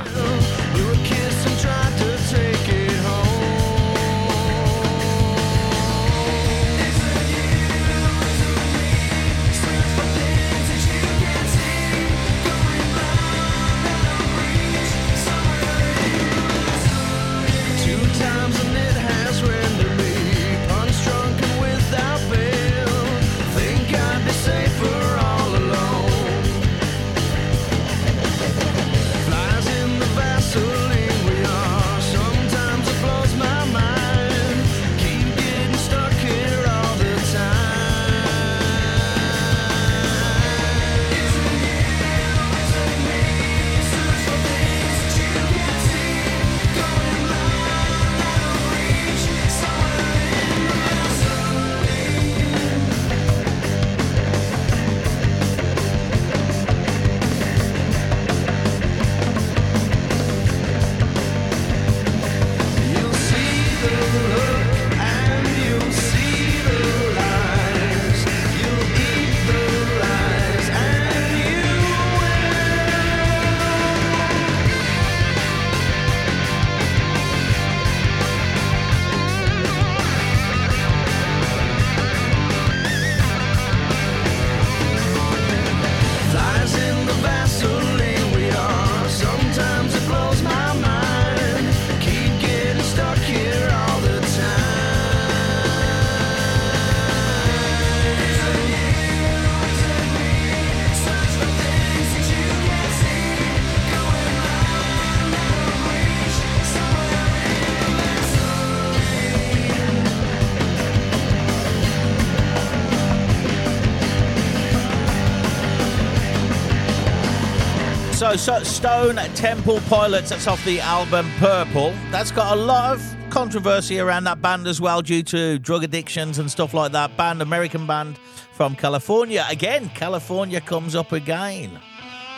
So, 118.36 118.62
Stone 118.62 119.16
Temple 119.34 119.80
Pilots, 119.88 120.28
that's 120.28 120.46
off 120.46 120.62
the 120.66 120.78
album 120.78 121.26
Purple. 121.38 121.92
That's 122.10 122.30
got 122.30 122.56
a 122.56 122.60
lot 122.60 122.94
of 122.94 123.16
controversy 123.30 123.98
around 123.98 124.24
that 124.24 124.42
band 124.42 124.66
as 124.66 124.78
well 124.80 125.00
due 125.00 125.22
to 125.22 125.58
drug 125.58 125.82
addictions 125.84 126.38
and 126.38 126.50
stuff 126.50 126.74
like 126.74 126.92
that. 126.92 127.16
Band, 127.16 127.40
American 127.40 127.86
band 127.86 128.18
from 128.52 128.76
California. 128.76 129.44
Again, 129.48 129.88
California 129.94 130.60
comes 130.60 130.94
up 130.94 131.12
again. 131.12 131.80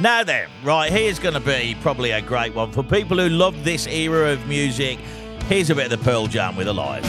Now 0.01 0.23
then, 0.23 0.49
right, 0.63 0.91
here's 0.91 1.19
going 1.19 1.35
to 1.35 1.41
be 1.41 1.77
probably 1.83 2.13
a 2.13 2.23
great 2.23 2.55
one 2.55 2.71
for 2.71 2.85
people 2.85 3.19
who 3.19 3.29
love 3.29 3.65
this 3.65 3.87
era 3.89 4.33
of 4.33 4.47
music. 4.47 4.99
Here's 5.49 5.69
a 5.69 5.75
bit 5.75 5.93
of 5.93 5.99
the 5.99 6.05
Pearl 6.05 6.29
Jam 6.29 6.55
with 6.57 6.69
Alive. 6.69 7.05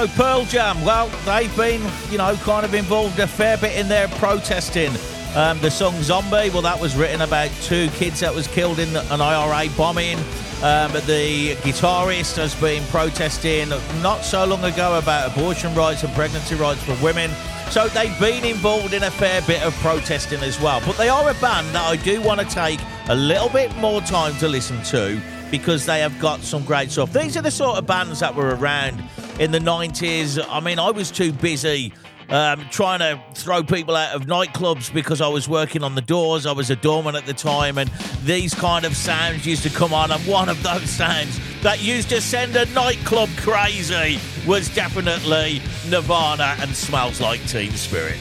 So 0.00 0.08
Pearl 0.16 0.44
Jam, 0.46 0.82
well, 0.82 1.08
they've 1.26 1.54
been, 1.58 1.82
you 2.10 2.16
know, 2.16 2.34
kind 2.36 2.64
of 2.64 2.72
involved 2.72 3.18
a 3.18 3.26
fair 3.26 3.58
bit 3.58 3.78
in 3.78 3.86
their 3.86 4.08
protesting. 4.08 4.90
Um, 5.36 5.60
the 5.60 5.70
song 5.70 5.92
Zombie, 6.00 6.48
well, 6.48 6.62
that 6.62 6.80
was 6.80 6.96
written 6.96 7.20
about 7.20 7.50
two 7.60 7.88
kids 7.88 8.20
that 8.20 8.34
was 8.34 8.46
killed 8.48 8.78
in 8.78 8.96
an 8.96 9.20
IRA 9.20 9.68
bombing. 9.76 10.16
Um, 10.62 10.90
the 11.04 11.54
guitarist 11.56 12.38
has 12.38 12.54
been 12.54 12.82
protesting 12.84 13.68
not 14.00 14.24
so 14.24 14.46
long 14.46 14.64
ago 14.64 14.96
about 14.96 15.32
abortion 15.32 15.74
rights 15.74 16.02
and 16.02 16.14
pregnancy 16.14 16.54
rights 16.54 16.82
for 16.82 16.94
women. 17.04 17.30
So 17.68 17.86
they've 17.88 18.18
been 18.18 18.46
involved 18.46 18.94
in 18.94 19.02
a 19.02 19.10
fair 19.10 19.42
bit 19.42 19.62
of 19.62 19.74
protesting 19.80 20.40
as 20.40 20.58
well. 20.62 20.80
But 20.86 20.96
they 20.96 21.10
are 21.10 21.28
a 21.28 21.34
band 21.34 21.74
that 21.74 21.84
I 21.84 21.96
do 21.96 22.22
want 22.22 22.40
to 22.40 22.46
take 22.46 22.80
a 23.10 23.14
little 23.14 23.50
bit 23.50 23.76
more 23.76 24.00
time 24.00 24.34
to 24.38 24.48
listen 24.48 24.82
to 24.84 25.20
because 25.50 25.84
they 25.84 26.00
have 26.00 26.18
got 26.18 26.40
some 26.40 26.64
great 26.64 26.90
stuff. 26.90 27.12
These 27.12 27.36
are 27.36 27.42
the 27.42 27.50
sort 27.50 27.76
of 27.76 27.86
bands 27.86 28.20
that 28.20 28.34
were 28.34 28.54
around 28.54 29.02
in 29.40 29.50
the 29.50 29.58
90s. 29.58 30.38
I 30.48 30.60
mean, 30.60 30.78
I 30.78 30.90
was 30.90 31.10
too 31.10 31.32
busy 31.32 31.92
um, 32.28 32.64
trying 32.70 33.00
to 33.00 33.20
throw 33.34 33.64
people 33.64 33.96
out 33.96 34.14
of 34.14 34.26
nightclubs 34.26 34.92
because 34.92 35.20
I 35.20 35.28
was 35.28 35.48
working 35.48 35.82
on 35.82 35.94
the 35.94 36.02
doors. 36.02 36.46
I 36.46 36.52
was 36.52 36.70
a 36.70 36.76
doorman 36.76 37.16
at 37.16 37.26
the 37.26 37.32
time, 37.34 37.78
and 37.78 37.90
these 38.22 38.54
kind 38.54 38.84
of 38.84 38.94
sounds 38.94 39.46
used 39.46 39.62
to 39.64 39.70
come 39.70 39.92
on. 39.92 40.12
And 40.12 40.24
one 40.26 40.48
of 40.48 40.62
those 40.62 40.88
sounds 40.88 41.40
that 41.62 41.82
used 41.82 42.10
to 42.10 42.20
send 42.20 42.54
a 42.54 42.66
nightclub 42.66 43.30
crazy 43.38 44.20
was 44.46 44.72
definitely 44.74 45.60
Nirvana 45.88 46.56
and 46.60 46.76
Smells 46.76 47.20
Like 47.20 47.44
Teen 47.46 47.72
Spirit. 47.72 48.18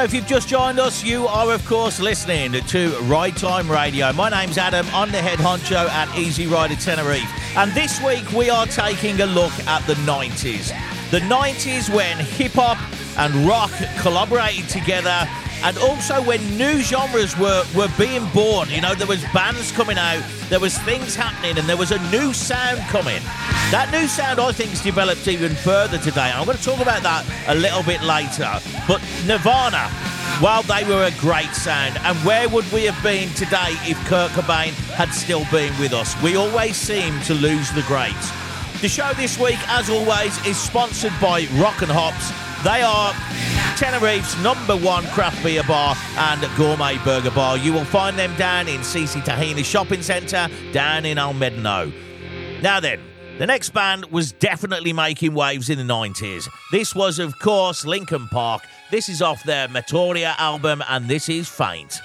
So, 0.00 0.04
if 0.04 0.14
you've 0.14 0.26
just 0.26 0.48
joined 0.48 0.80
us, 0.80 1.04
you 1.04 1.26
are, 1.26 1.52
of 1.52 1.62
course, 1.66 2.00
listening 2.00 2.52
to 2.52 2.98
Ride 3.00 3.36
Time 3.36 3.70
Radio. 3.70 4.10
My 4.14 4.30
name's 4.30 4.56
Adam. 4.56 4.86
I'm 4.94 5.12
the 5.12 5.20
head 5.20 5.38
honcho 5.38 5.90
at 5.90 6.18
Easy 6.18 6.46
Rider 6.46 6.74
Tenerife. 6.76 7.30
And 7.54 7.70
this 7.72 8.02
week, 8.02 8.32
we 8.32 8.48
are 8.48 8.64
taking 8.64 9.20
a 9.20 9.26
look 9.26 9.52
at 9.66 9.86
the 9.86 9.92
90s. 10.06 10.68
The 11.10 11.20
90s 11.20 11.94
when 11.94 12.16
hip 12.16 12.52
hop 12.52 12.78
and 13.18 13.46
rock 13.46 13.70
collaborated 13.98 14.70
together 14.70 15.28
and 15.62 15.76
also 15.78 16.22
when 16.22 16.40
new 16.56 16.80
genres 16.80 17.36
were, 17.38 17.64
were 17.74 17.88
being 17.98 18.26
born. 18.28 18.68
You 18.70 18.80
know, 18.80 18.94
there 18.94 19.06
was 19.06 19.22
bands 19.32 19.72
coming 19.72 19.98
out, 19.98 20.22
there 20.48 20.60
was 20.60 20.78
things 20.78 21.14
happening, 21.14 21.58
and 21.58 21.68
there 21.68 21.76
was 21.76 21.90
a 21.90 21.98
new 22.10 22.32
sound 22.32 22.80
coming. 22.88 23.22
That 23.70 23.90
new 23.92 24.06
sound, 24.06 24.40
I 24.40 24.52
think, 24.52 24.70
has 24.70 24.82
developed 24.82 25.28
even 25.28 25.54
further 25.54 25.98
today. 25.98 26.32
I'm 26.34 26.44
going 26.44 26.56
to 26.56 26.64
talk 26.64 26.80
about 26.80 27.02
that 27.02 27.24
a 27.48 27.54
little 27.54 27.82
bit 27.82 28.02
later. 28.02 28.50
But 28.88 29.00
Nirvana, 29.26 29.90
well, 30.42 30.62
they 30.62 30.84
were 30.84 31.04
a 31.04 31.12
great 31.20 31.54
sound. 31.54 31.98
And 31.98 32.16
where 32.18 32.48
would 32.48 32.70
we 32.72 32.84
have 32.84 33.00
been 33.02 33.28
today 33.34 33.76
if 33.84 33.98
Kurt 34.06 34.30
Cobain 34.32 34.72
had 34.94 35.10
still 35.10 35.44
been 35.50 35.78
with 35.78 35.92
us? 35.92 36.20
We 36.22 36.36
always 36.36 36.76
seem 36.76 37.20
to 37.22 37.34
lose 37.34 37.70
the 37.72 37.82
greats. 37.82 38.30
The 38.80 38.88
show 38.88 39.12
this 39.12 39.38
week, 39.38 39.58
as 39.68 39.90
always, 39.90 40.34
is 40.46 40.56
sponsored 40.56 41.12
by 41.20 41.46
Rockin' 41.60 41.90
Hops. 41.90 42.49
They 42.62 42.82
are 42.82 43.14
Tenerife's 43.78 44.36
number 44.42 44.76
one 44.76 45.04
craft 45.06 45.42
beer 45.42 45.62
bar 45.62 45.96
and 46.18 46.46
gourmet 46.58 46.98
burger 46.98 47.30
bar. 47.30 47.56
You 47.56 47.72
will 47.72 47.86
find 47.86 48.18
them 48.18 48.36
down 48.36 48.68
in 48.68 48.80
CC 48.82 49.22
Tahini 49.22 49.64
Shopping 49.64 50.02
Centre, 50.02 50.46
down 50.70 51.06
in 51.06 51.16
El 51.16 51.32
Médano. 51.32 51.90
Now 52.60 52.78
then, 52.80 53.00
the 53.38 53.46
next 53.46 53.70
band 53.70 54.04
was 54.10 54.32
definitely 54.32 54.92
making 54.92 55.32
waves 55.32 55.70
in 55.70 55.78
the 55.78 55.90
90s. 55.90 56.46
This 56.70 56.94
was, 56.94 57.18
of 57.18 57.38
course, 57.38 57.86
Linkin 57.86 58.28
Park. 58.28 58.62
This 58.90 59.08
is 59.08 59.22
off 59.22 59.42
their 59.44 59.66
Meteora 59.68 60.34
album, 60.36 60.82
and 60.86 61.08
this 61.08 61.30
is 61.30 61.48
Faint. 61.48 62.02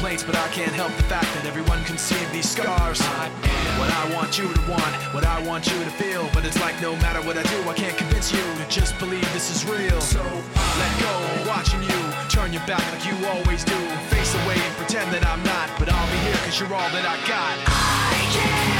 Complaints, 0.00 0.24
but 0.24 0.34
I 0.34 0.48
can't 0.48 0.72
help 0.72 0.96
the 0.96 1.02
fact 1.12 1.28
that 1.34 1.44
everyone 1.44 1.84
can 1.84 1.98
see 1.98 2.16
these 2.32 2.48
scars. 2.48 3.02
I 3.04 3.26
am 3.28 3.78
what 3.78 3.92
I 3.92 4.16
want 4.16 4.38
you 4.38 4.48
to 4.48 4.60
want, 4.64 4.94
what 5.12 5.26
I 5.26 5.42
want 5.44 5.66
you 5.66 5.76
to 5.84 5.90
feel, 6.00 6.26
but 6.32 6.42
it's 6.46 6.58
like 6.58 6.80
no 6.80 6.96
matter 7.04 7.20
what 7.20 7.36
I 7.36 7.42
do, 7.42 7.68
I 7.68 7.74
can't 7.74 7.94
convince 7.98 8.32
you 8.32 8.40
to 8.40 8.64
just 8.70 8.98
believe 8.98 9.28
this 9.34 9.54
is 9.54 9.68
real. 9.68 10.00
So 10.00 10.22
I 10.24 10.64
let 10.80 10.92
go, 11.04 11.50
watching 11.50 11.82
you 11.82 12.00
turn 12.32 12.50
your 12.50 12.64
back 12.64 12.80
like 12.96 13.04
you 13.04 13.12
always 13.28 13.62
do, 13.62 13.76
face 14.08 14.32
away 14.40 14.56
and 14.56 14.74
pretend 14.80 15.12
that 15.12 15.26
I'm 15.26 15.42
not, 15.44 15.68
but 15.78 15.92
I'll 15.92 16.08
be 16.08 16.16
here 16.24 16.40
cause 16.48 16.58
you're 16.58 16.72
all 16.72 16.90
that 16.96 17.04
I 17.04 17.16
got. 17.28 17.60
I 17.68 18.16
can't 18.32 18.79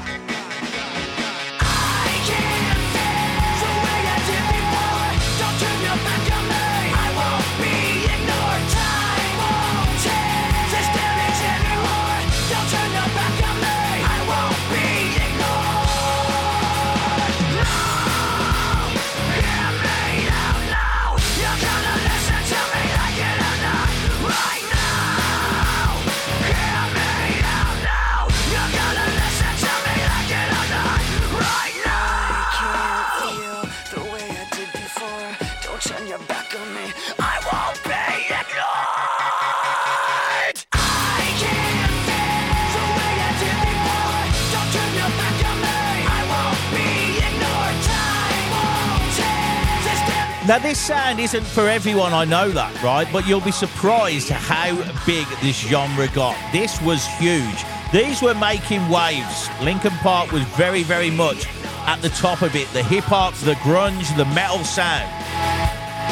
Now, 50.51 50.59
this 50.59 50.81
sound 50.81 51.21
isn't 51.21 51.45
for 51.45 51.69
everyone, 51.69 52.11
I 52.11 52.25
know 52.25 52.49
that, 52.49 52.83
right? 52.83 53.07
But 53.13 53.25
you'll 53.25 53.39
be 53.39 53.53
surprised 53.53 54.27
how 54.27 54.75
big 55.05 55.25
this 55.41 55.57
genre 55.57 56.09
got. 56.09 56.35
This 56.51 56.81
was 56.81 57.07
huge. 57.07 57.63
These 57.93 58.21
were 58.21 58.35
making 58.35 58.89
waves. 58.89 59.47
Linkin 59.61 59.93
Park 60.03 60.33
was 60.33 60.43
very, 60.57 60.83
very 60.83 61.09
much 61.09 61.47
at 61.87 62.01
the 62.01 62.09
top 62.09 62.41
of 62.41 62.53
it. 62.53 62.67
The 62.73 62.83
hip 62.83 63.05
hop, 63.05 63.33
the 63.35 63.53
grunge, 63.63 64.13
the 64.17 64.25
metal 64.25 64.61
sound. 64.65 65.09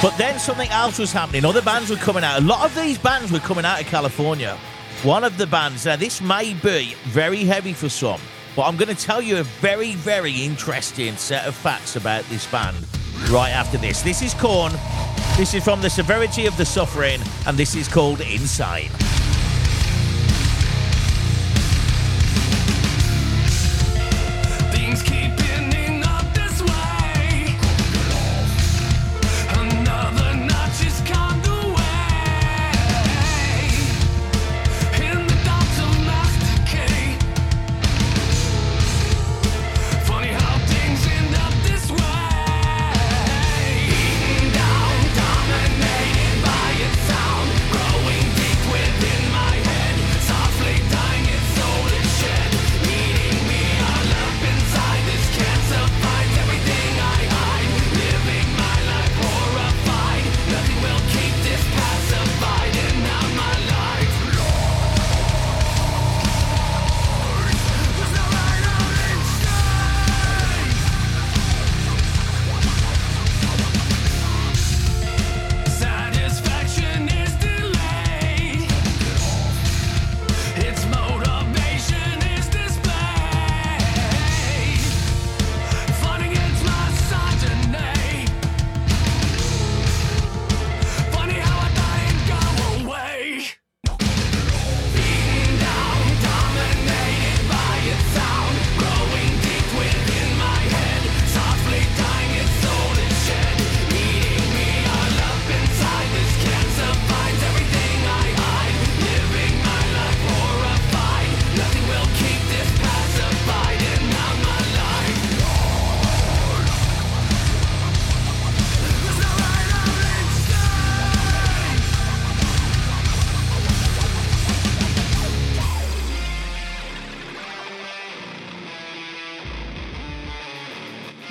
But 0.02 0.18
then 0.18 0.40
something 0.40 0.70
else 0.70 1.00
was 1.00 1.12
happening. 1.12 1.44
Other 1.44 1.62
bands 1.62 1.90
were 1.90 1.98
coming 1.98 2.24
out. 2.24 2.42
A 2.42 2.46
lot 2.46 2.66
of 2.66 2.74
these 2.82 2.98
bands 2.98 3.34
were 3.34 3.40
coming 3.40 3.66
out 3.66 3.82
of 3.82 3.88
California. 3.88 4.58
One 5.04 5.26
of 5.26 5.38
the 5.38 5.48
bands, 5.48 5.86
now 5.86 5.98
this 5.98 6.22
may 6.22 6.54
be 6.54 6.96
very 7.08 7.44
heavy 7.44 7.74
for 7.74 7.90
some, 7.90 8.22
but 8.56 8.62
I'm 8.68 8.78
going 8.78 8.96
to 8.96 9.04
tell 9.04 9.22
you 9.22 9.40
a 9.40 9.44
very, 9.44 9.96
very 9.96 10.32
interesting 10.32 11.18
set 11.18 11.46
of 11.46 11.56
facts 11.56 11.98
about 11.98 12.24
this 12.30 12.50
band 12.50 12.89
right 13.28 13.52
after 13.52 13.78
this. 13.78 14.02
This 14.02 14.22
is 14.22 14.34
Korn. 14.34 14.72
This 15.38 15.54
is 15.54 15.64
from 15.64 15.82
The 15.82 15.90
Serenity 15.90 16.46
of 16.46 16.56
the 16.58 16.66
Suffering, 16.66 17.22
and 17.46 17.58
this 17.58 17.76
is 17.76 17.88
called 17.88 18.22
Insane. 18.22 18.90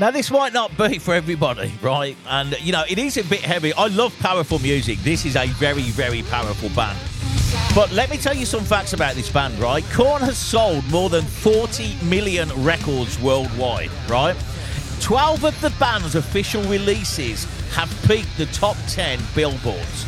Now, 0.01 0.13
this 0.13 0.31
might 0.31 0.53
not 0.53 0.77
be 0.79 0.99
for 0.99 1.13
everybody, 1.13 1.73
right? 1.83 2.17
And, 2.29 2.57
you 2.61 2.71
know, 2.71 2.85
it 2.89 3.01
is 3.01 3.17
a 3.17 3.25
bit 3.25 3.41
heavy. 3.41 3.73
I 3.73 3.89
love 3.89 4.17
powerful 4.21 4.61
music. 4.61 5.01
This 5.01 5.27
is 5.27 5.35
a 5.35 5.49
very, 5.49 5.91
very 5.91 6.23
powerful 6.23 6.69
band. 6.69 6.97
But 7.75 7.91
let 7.91 8.09
me 8.09 8.17
tell 8.17 8.35
you 8.35 8.47
some 8.47 8.63
facts 8.63 8.93
about 8.93 9.17
this 9.17 9.29
band, 9.29 9.59
right? 9.59 9.85
Korn 9.91 10.23
has 10.23 10.39
sold 10.39 10.89
more 10.89 11.09
than 11.09 11.25
40 11.25 11.97
million 12.05 12.49
records 12.63 13.21
worldwide, 13.21 13.91
right? 14.09 14.37
12 15.01 15.45
of 15.45 15.61
the 15.61 15.71
band's 15.81 16.15
official 16.15 16.63
releases 16.65 17.43
have 17.73 17.91
peaked 18.07 18.37
the 18.39 18.47
top 18.47 18.77
10 18.87 19.19
billboards. 19.35 20.07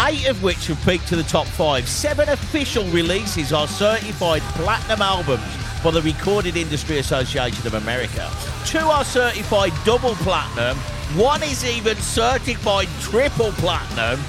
Eight 0.00 0.26
of 0.28 0.42
which 0.42 0.66
have 0.66 0.84
peaked 0.84 1.06
to 1.08 1.16
the 1.16 1.22
top 1.22 1.46
five. 1.46 1.88
Seven 1.88 2.28
official 2.28 2.84
releases 2.86 3.52
are 3.52 3.68
certified 3.68 4.42
platinum 4.56 5.00
albums 5.00 5.42
by 5.84 5.92
the 5.92 6.02
Recorded 6.02 6.56
Industry 6.56 6.98
Association 6.98 7.64
of 7.68 7.74
America. 7.74 8.28
Two 8.68 8.80
are 8.80 9.02
certified 9.02 9.72
double 9.86 10.14
platinum. 10.16 10.76
One 11.16 11.42
is 11.42 11.64
even 11.64 11.96
certified 11.96 12.88
triple 13.00 13.52
platinum. 13.52 14.20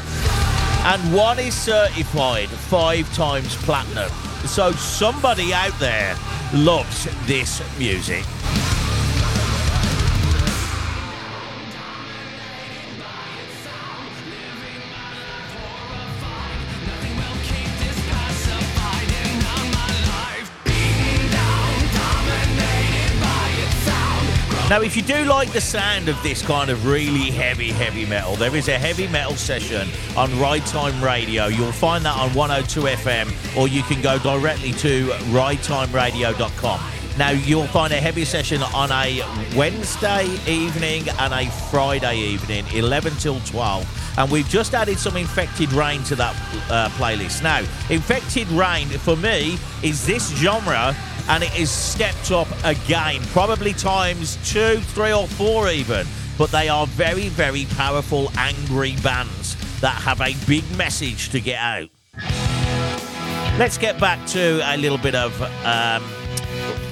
And 0.86 1.14
one 1.14 1.40
is 1.40 1.54
certified 1.54 2.48
five 2.48 3.14
times 3.14 3.54
platinum. 3.64 4.10
So 4.48 4.72
somebody 4.72 5.54
out 5.54 5.78
there 5.78 6.16
loves 6.54 7.10
this 7.28 7.62
music. 7.78 8.24
Now, 24.70 24.82
if 24.82 24.96
you 24.96 25.02
do 25.02 25.26
like 25.26 25.52
the 25.52 25.60
sound 25.60 26.10
of 26.10 26.22
this 26.22 26.44
kind 26.44 26.70
of 26.70 26.86
really 26.86 27.32
heavy, 27.32 27.72
heavy 27.72 28.06
metal, 28.06 28.36
there 28.36 28.56
is 28.56 28.68
a 28.68 28.78
heavy 28.78 29.08
metal 29.08 29.34
session 29.34 29.90
on 30.16 30.30
Ride 30.40 30.64
Time 30.68 31.04
Radio. 31.04 31.48
You'll 31.48 31.72
find 31.72 32.06
that 32.06 32.16
on 32.16 32.32
102 32.36 32.82
FM, 32.82 33.58
or 33.58 33.68
you 33.68 33.82
can 33.82 34.00
go 34.00 34.20
directly 34.20 34.72
to 34.74 35.08
ridetimeradio.com. 35.32 36.80
Now, 37.18 37.32
you'll 37.32 37.66
find 37.66 37.92
a 37.94 38.00
heavy 38.00 38.26
session 38.26 38.62
on 38.62 38.92
a 38.92 39.24
Wednesday 39.58 40.28
evening 40.48 41.10
and 41.18 41.34
a 41.34 41.50
Friday 41.72 42.18
evening, 42.20 42.64
11 42.72 43.14
till 43.14 43.40
12. 43.40 44.18
And 44.20 44.32
we've 44.32 44.48
just 44.48 44.76
added 44.76 45.00
some 45.00 45.18
Infected 45.18 45.74
Rain 45.74 46.04
to 46.04 46.16
that 46.18 46.36
uh, 46.70 46.90
playlist. 46.90 47.42
Now, 47.42 47.64
Infected 47.90 48.48
Rain, 48.50 48.88
for 48.88 49.16
me, 49.16 49.58
is 49.82 50.06
this 50.06 50.30
genre 50.36 50.96
and 51.30 51.44
it 51.44 51.58
is 51.58 51.70
stepped 51.70 52.32
up 52.32 52.48
again, 52.64 53.22
probably 53.28 53.72
times 53.72 54.38
two, 54.52 54.80
three, 54.80 55.14
or 55.14 55.28
four 55.28 55.70
even. 55.70 56.06
But 56.38 56.52
they 56.52 56.70
are 56.70 56.88
very, 56.88 57.30
very 57.30 57.66
powerful, 57.78 58.32
angry 58.36 58.96
bands 59.04 59.56
that 59.80 59.94
have 60.02 60.22
a 60.22 60.34
big 60.48 60.64
message 60.76 61.30
to 61.30 61.40
get 61.40 61.60
out. 61.60 61.90
Let's 63.60 63.78
get 63.78 64.00
back 64.00 64.26
to 64.28 64.62
a 64.64 64.78
little 64.78 64.98
bit 64.98 65.16
of 65.16 65.40
um, 65.66 66.04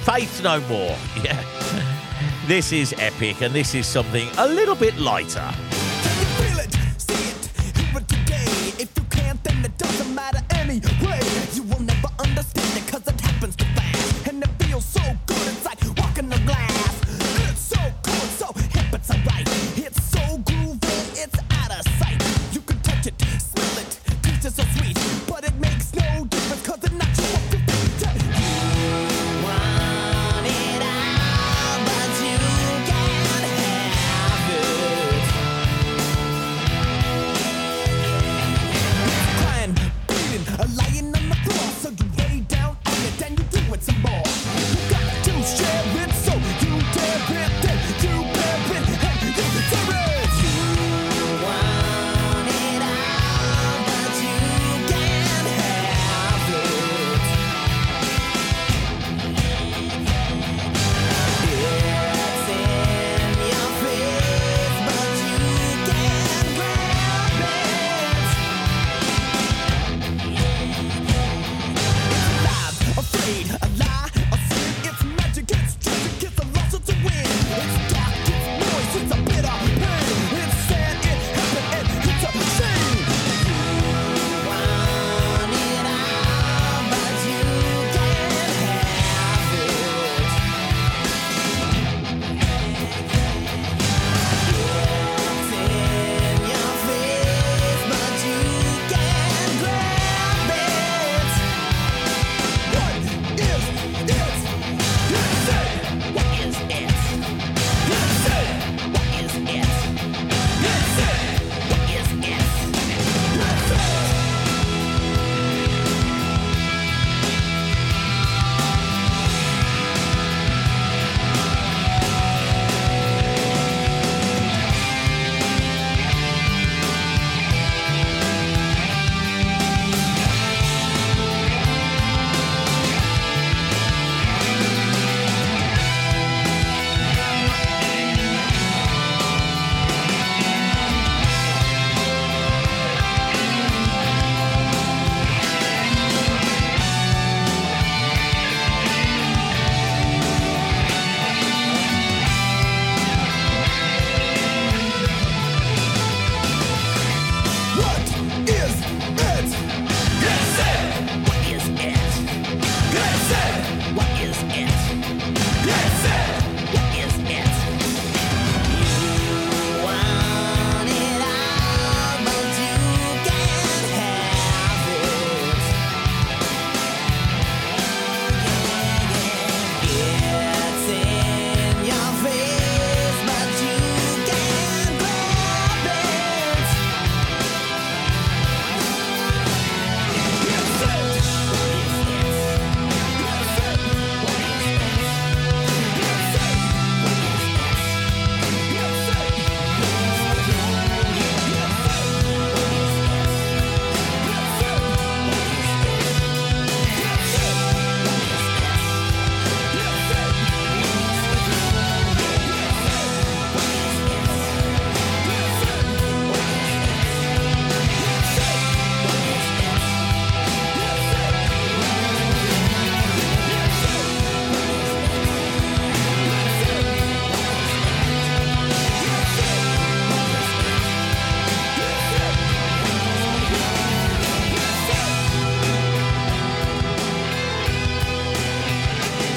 Faith 0.02 0.42
No 0.42 0.60
More. 0.68 0.96
Yeah. 1.24 1.44
This 2.46 2.72
is 2.72 2.94
epic, 2.96 3.42
and 3.42 3.54
this 3.54 3.74
is 3.74 3.86
something 3.86 4.26
a 4.38 4.48
little 4.48 4.74
bit 4.74 4.96
lighter. 4.96 5.52
It, 8.78 8.88
it, 8.88 8.88
it 9.64 9.78
doesn't 9.78 10.14
matter 10.14 10.27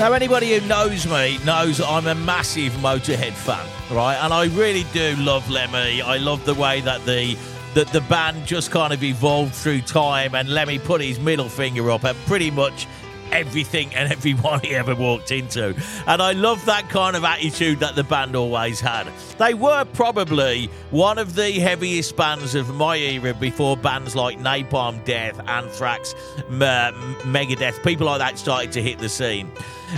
Now, 0.02 0.14
anybody 0.14 0.58
who 0.58 0.68
knows 0.68 1.06
me 1.06 1.38
knows 1.46 1.80
I'm 1.80 2.08
a 2.08 2.16
massive 2.16 2.74
Motorhead 2.78 3.34
fan, 3.34 3.64
right? 3.96 4.16
And 4.16 4.34
I 4.34 4.46
really 4.46 4.84
do 4.94 5.16
love 5.18 5.48
Lemmy. 5.48 6.02
I 6.02 6.18
love 6.18 6.44
the 6.44 6.56
way 6.56 6.82
that 6.82 7.06
the 7.06 7.38
that 7.76 7.88
the 7.90 8.02
band 8.02 8.48
just 8.48 8.72
kind 8.72 8.94
of 8.94 9.04
evolved 9.04 9.54
through 9.54 9.82
time, 9.82 10.34
and 10.34 10.50
Lemmy 10.50 10.80
put 10.80 11.02
his 11.02 11.20
middle 11.20 11.48
finger 11.48 11.92
up 11.92 12.04
at 12.04 12.16
pretty 12.26 12.50
much 12.50 12.88
everything 13.32 13.94
and 13.96 14.12
everyone 14.12 14.60
he 14.62 14.76
ever 14.76 14.96
walked 14.96 15.32
into. 15.32 15.76
And 16.08 16.22
I 16.22 16.34
love 16.34 16.64
that 16.66 16.90
kind 16.90 17.16
of 17.16 17.24
attitude 17.24 17.80
that 17.80 17.96
the 17.96 18.04
band 18.04 18.36
always 18.36 18.80
had. 18.80 19.08
They 19.38 19.54
were 19.54 19.86
probably 19.86 20.68
one 20.92 21.18
of 21.18 21.36
the 21.36 21.52
heaviest 21.52 22.16
bands 22.16 22.56
of 22.56 22.74
my 22.76 22.98
era 22.98 23.34
before 23.34 23.78
bands 23.78 24.16
like 24.16 24.40
Napalm 24.40 25.04
Death, 25.06 25.40
Anthrax, 25.48 26.14
Megadeth, 26.50 27.84
people 27.84 28.08
like 28.08 28.20
that 28.20 28.38
started 28.38 28.72
to 28.74 28.82
hit 28.82 29.00
the 29.00 29.10
scene. 29.10 29.52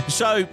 So, 0.08 0.46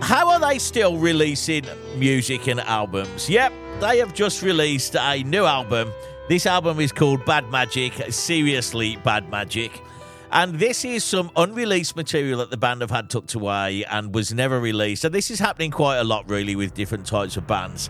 how 0.00 0.30
are 0.30 0.40
they 0.40 0.58
still 0.58 0.96
releasing 0.96 1.64
music 1.96 2.46
and 2.46 2.60
albums? 2.60 3.28
Yep, 3.28 3.52
they 3.80 3.98
have 3.98 4.14
just 4.14 4.42
released 4.42 4.96
a 4.96 5.22
new 5.24 5.44
album. 5.44 5.92
This 6.28 6.46
album 6.46 6.78
is 6.78 6.92
called 6.92 7.24
Bad 7.24 7.50
Magic, 7.50 7.92
seriously 8.10 8.96
bad 8.96 9.30
magic. 9.30 9.82
And 10.30 10.58
this 10.58 10.84
is 10.84 11.04
some 11.04 11.30
unreleased 11.36 11.96
material 11.96 12.38
that 12.38 12.50
the 12.50 12.56
band 12.56 12.82
have 12.82 12.90
had 12.90 13.08
tucked 13.08 13.34
away 13.34 13.84
and 13.84 14.14
was 14.14 14.32
never 14.32 14.60
released. 14.60 15.02
So 15.02 15.08
this 15.08 15.30
is 15.30 15.38
happening 15.38 15.70
quite 15.70 15.98
a 15.98 16.04
lot, 16.04 16.28
really, 16.28 16.54
with 16.54 16.74
different 16.74 17.06
types 17.06 17.36
of 17.36 17.46
bands. 17.46 17.88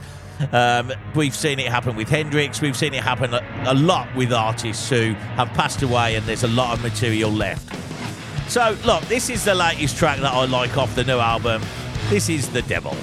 Um, 0.52 0.92
we've 1.16 1.34
seen 1.34 1.58
it 1.58 1.66
happen 1.66 1.96
with 1.96 2.08
Hendrix. 2.08 2.60
We've 2.60 2.76
seen 2.76 2.94
it 2.94 3.02
happen 3.02 3.34
a, 3.34 3.42
a 3.66 3.74
lot 3.74 4.14
with 4.14 4.32
artists 4.32 4.88
who 4.88 5.14
have 5.34 5.48
passed 5.48 5.82
away, 5.82 6.14
and 6.14 6.24
there's 6.26 6.44
a 6.44 6.48
lot 6.48 6.76
of 6.76 6.82
material 6.82 7.30
left. 7.30 7.74
So, 8.48 8.76
look, 8.84 9.02
this 9.04 9.30
is 9.30 9.44
the 9.44 9.54
latest 9.54 9.96
track 9.96 10.20
that 10.20 10.32
I 10.32 10.44
like 10.46 10.78
off 10.78 10.94
the 10.94 11.04
new 11.04 11.18
album. 11.18 11.62
This 12.08 12.28
is 12.28 12.48
The 12.48 12.62
Devil. 12.62 12.96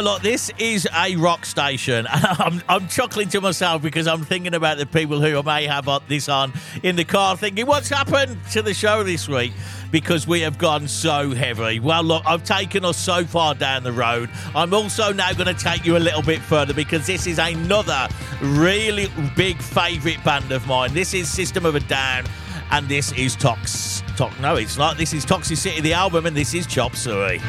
Look, 0.00 0.22
this 0.22 0.50
is 0.58 0.86
a 0.94 1.16
rock 1.16 1.44
station. 1.44 2.06
I'm, 2.10 2.62
I'm 2.68 2.86
chuckling 2.86 3.28
to 3.30 3.40
myself 3.40 3.82
because 3.82 4.06
I'm 4.06 4.22
thinking 4.22 4.54
about 4.54 4.78
the 4.78 4.86
people 4.86 5.20
who 5.20 5.42
may 5.42 5.66
have 5.66 5.88
this 6.06 6.28
on 6.28 6.52
in 6.84 6.94
the 6.94 7.04
car 7.04 7.36
thinking, 7.36 7.66
what's 7.66 7.88
happened 7.88 8.38
to 8.52 8.62
the 8.62 8.72
show 8.74 9.02
this 9.02 9.28
week? 9.28 9.52
Because 9.90 10.24
we 10.24 10.42
have 10.42 10.56
gone 10.56 10.86
so 10.86 11.32
heavy. 11.32 11.80
Well, 11.80 12.04
look, 12.04 12.22
I've 12.26 12.44
taken 12.44 12.84
us 12.84 12.96
so 12.96 13.24
far 13.24 13.56
down 13.56 13.82
the 13.82 13.92
road. 13.92 14.30
I'm 14.54 14.72
also 14.72 15.12
now 15.12 15.32
going 15.32 15.52
to 15.52 15.62
take 15.64 15.84
you 15.84 15.96
a 15.96 15.98
little 15.98 16.22
bit 16.22 16.40
further 16.42 16.74
because 16.74 17.04
this 17.04 17.26
is 17.26 17.40
another 17.40 18.06
really 18.40 19.08
big 19.34 19.60
favourite 19.60 20.22
band 20.22 20.52
of 20.52 20.64
mine. 20.68 20.94
This 20.94 21.12
is 21.12 21.28
System 21.28 21.66
of 21.66 21.74
a 21.74 21.80
Down 21.80 22.24
and 22.70 22.88
this 22.88 23.10
is 23.12 23.34
Tox. 23.34 24.04
Tox. 24.16 24.38
No, 24.38 24.54
it's 24.54 24.78
not. 24.78 24.96
This 24.96 25.12
is 25.12 25.26
Toxicity, 25.26 25.82
the 25.82 25.94
album, 25.94 26.26
and 26.26 26.36
this 26.36 26.54
is 26.54 26.68
Chop 26.68 26.94
Suey. 26.94 27.40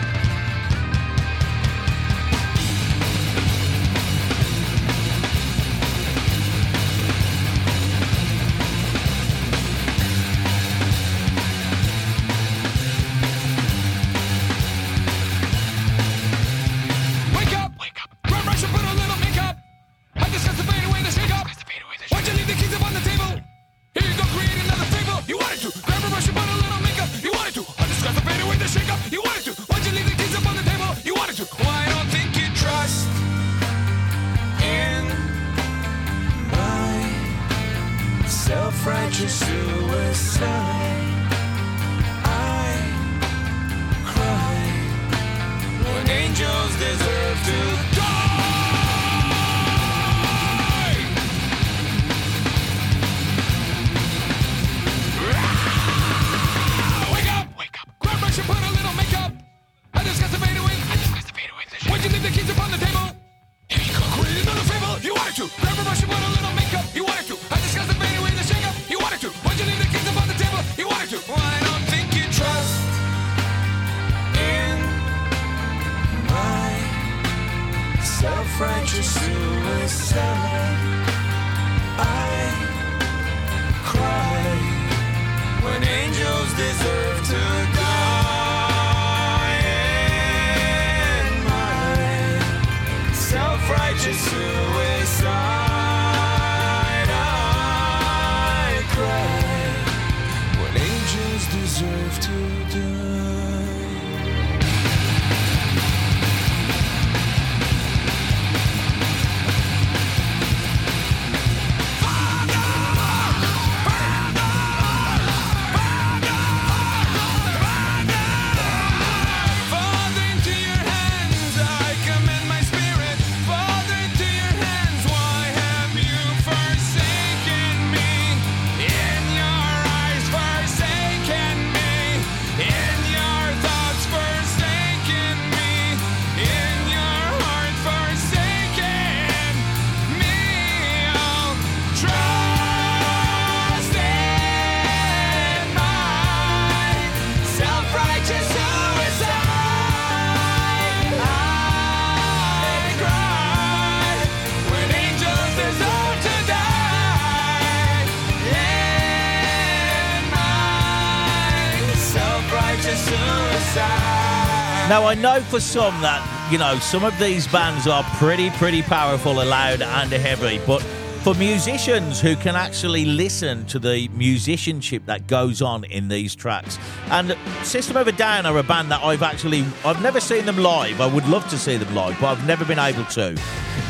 Now, 164.99 165.05
I 165.05 165.15
know 165.15 165.39
for 165.39 165.61
some 165.61 166.01
that, 166.01 166.49
you 166.51 166.57
know, 166.57 166.77
some 166.79 167.05
of 167.05 167.17
these 167.19 167.47
bands 167.47 167.87
are 167.87 168.03
pretty, 168.17 168.49
pretty 168.49 168.81
powerful, 168.81 169.33
loud, 169.33 169.81
and 169.81 170.11
heavy, 170.11 170.59
but 170.67 170.81
for 171.23 171.33
musicians 171.35 172.19
who 172.19 172.35
can 172.35 172.57
actually 172.57 173.05
listen 173.05 173.65
to 173.67 173.79
the 173.79 174.09
musicianship 174.09 175.05
that 175.05 175.25
goes 175.25 175.61
on 175.61 175.85
in 175.85 176.09
these 176.09 176.35
tracks. 176.35 176.77
And 177.11 177.37
System 177.63 177.95
of 177.95 178.09
a 178.09 178.11
Down 178.11 178.45
are 178.45 178.57
a 178.57 178.63
band 178.63 178.91
that 178.91 179.01
I've 179.01 179.23
actually 179.23 179.65
I've 179.85 180.01
never 180.01 180.19
seen 180.19 180.45
them 180.45 180.57
live. 180.57 180.99
I 180.99 181.05
would 181.05 181.27
love 181.29 181.47
to 181.49 181.57
see 181.57 181.77
them 181.77 181.93
live, 181.95 182.19
but 182.19 182.27
I've 182.27 182.45
never 182.45 182.65
been 182.65 182.79
able 182.79 183.05
to. 183.05 183.39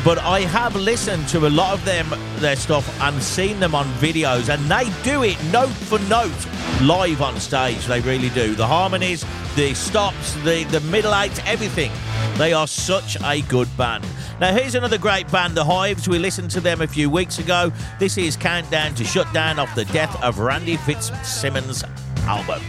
But 0.04 0.18
I 0.18 0.40
have 0.40 0.76
listened 0.76 1.26
to 1.28 1.46
a 1.46 1.50
lot 1.50 1.72
of 1.72 1.84
them 1.84 2.06
their 2.36 2.56
stuff 2.56 2.88
and 3.02 3.20
seen 3.22 3.58
them 3.58 3.74
on 3.74 3.86
videos 3.94 4.48
and 4.48 4.62
they 4.70 4.90
do 5.02 5.24
it 5.24 5.42
note 5.52 5.68
for 5.70 5.98
note 6.08 6.46
live 6.82 7.20
on 7.20 7.38
stage. 7.38 7.84
They 7.86 8.00
really 8.00 8.30
do. 8.30 8.54
The 8.54 8.66
harmonies, 8.66 9.24
the 9.56 9.74
stops, 9.74 10.34
the 10.44 10.64
the 10.64 10.80
middle 10.80 11.14
eights, 11.14 11.40
everything. 11.44 11.90
They 12.36 12.52
are 12.52 12.66
such 12.66 13.16
a 13.22 13.42
good 13.42 13.68
band. 13.76 14.04
Now, 14.40 14.54
here's 14.54 14.74
another 14.74 14.96
great 14.96 15.30
band, 15.30 15.54
The 15.54 15.64
Hives. 15.64 16.08
We 16.08 16.18
listened 16.18 16.50
to 16.52 16.60
them 16.60 16.80
a 16.80 16.86
few 16.86 17.10
weeks 17.10 17.38
ago. 17.38 17.70
This 17.98 18.16
is 18.16 18.36
Countdown 18.36 18.94
to 18.94 19.04
Shut 19.04 19.30
Down 19.34 19.58
off 19.58 19.74
the 19.74 19.84
Death 19.86 20.22
of 20.22 20.38
Randy 20.38 20.78
Fitzsimmons 20.78 21.84
album. 22.24 22.62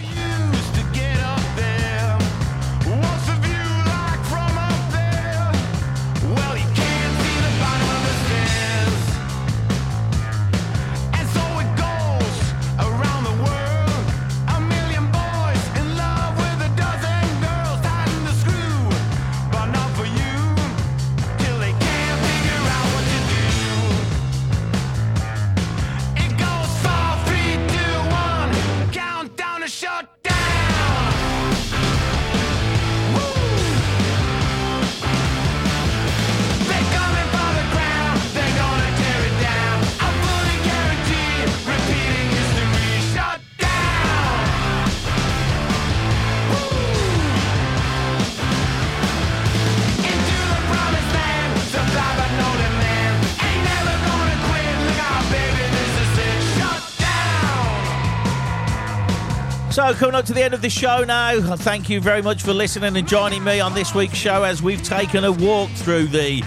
So, 59.72 59.94
coming 59.94 60.16
up 60.16 60.26
to 60.26 60.34
the 60.34 60.44
end 60.44 60.54
of 60.54 60.62
the 60.62 60.70
show 60.70 61.06
now, 61.06 61.40
thank 61.56 61.90
you 61.90 62.02
very 62.02 62.22
much 62.22 62.44
for 62.44 62.54
listening 62.54 62.98
and 62.98 63.08
joining 63.08 63.42
me 63.42 63.62
on 63.62 63.74
this 63.74 63.96
week's 63.96 64.18
show 64.18 64.44
as 64.44 64.62
we've 64.62 64.84
taken 64.84 65.24
a 65.24 65.32
walk 65.32 65.70
through 65.72 66.08
the 66.08 66.42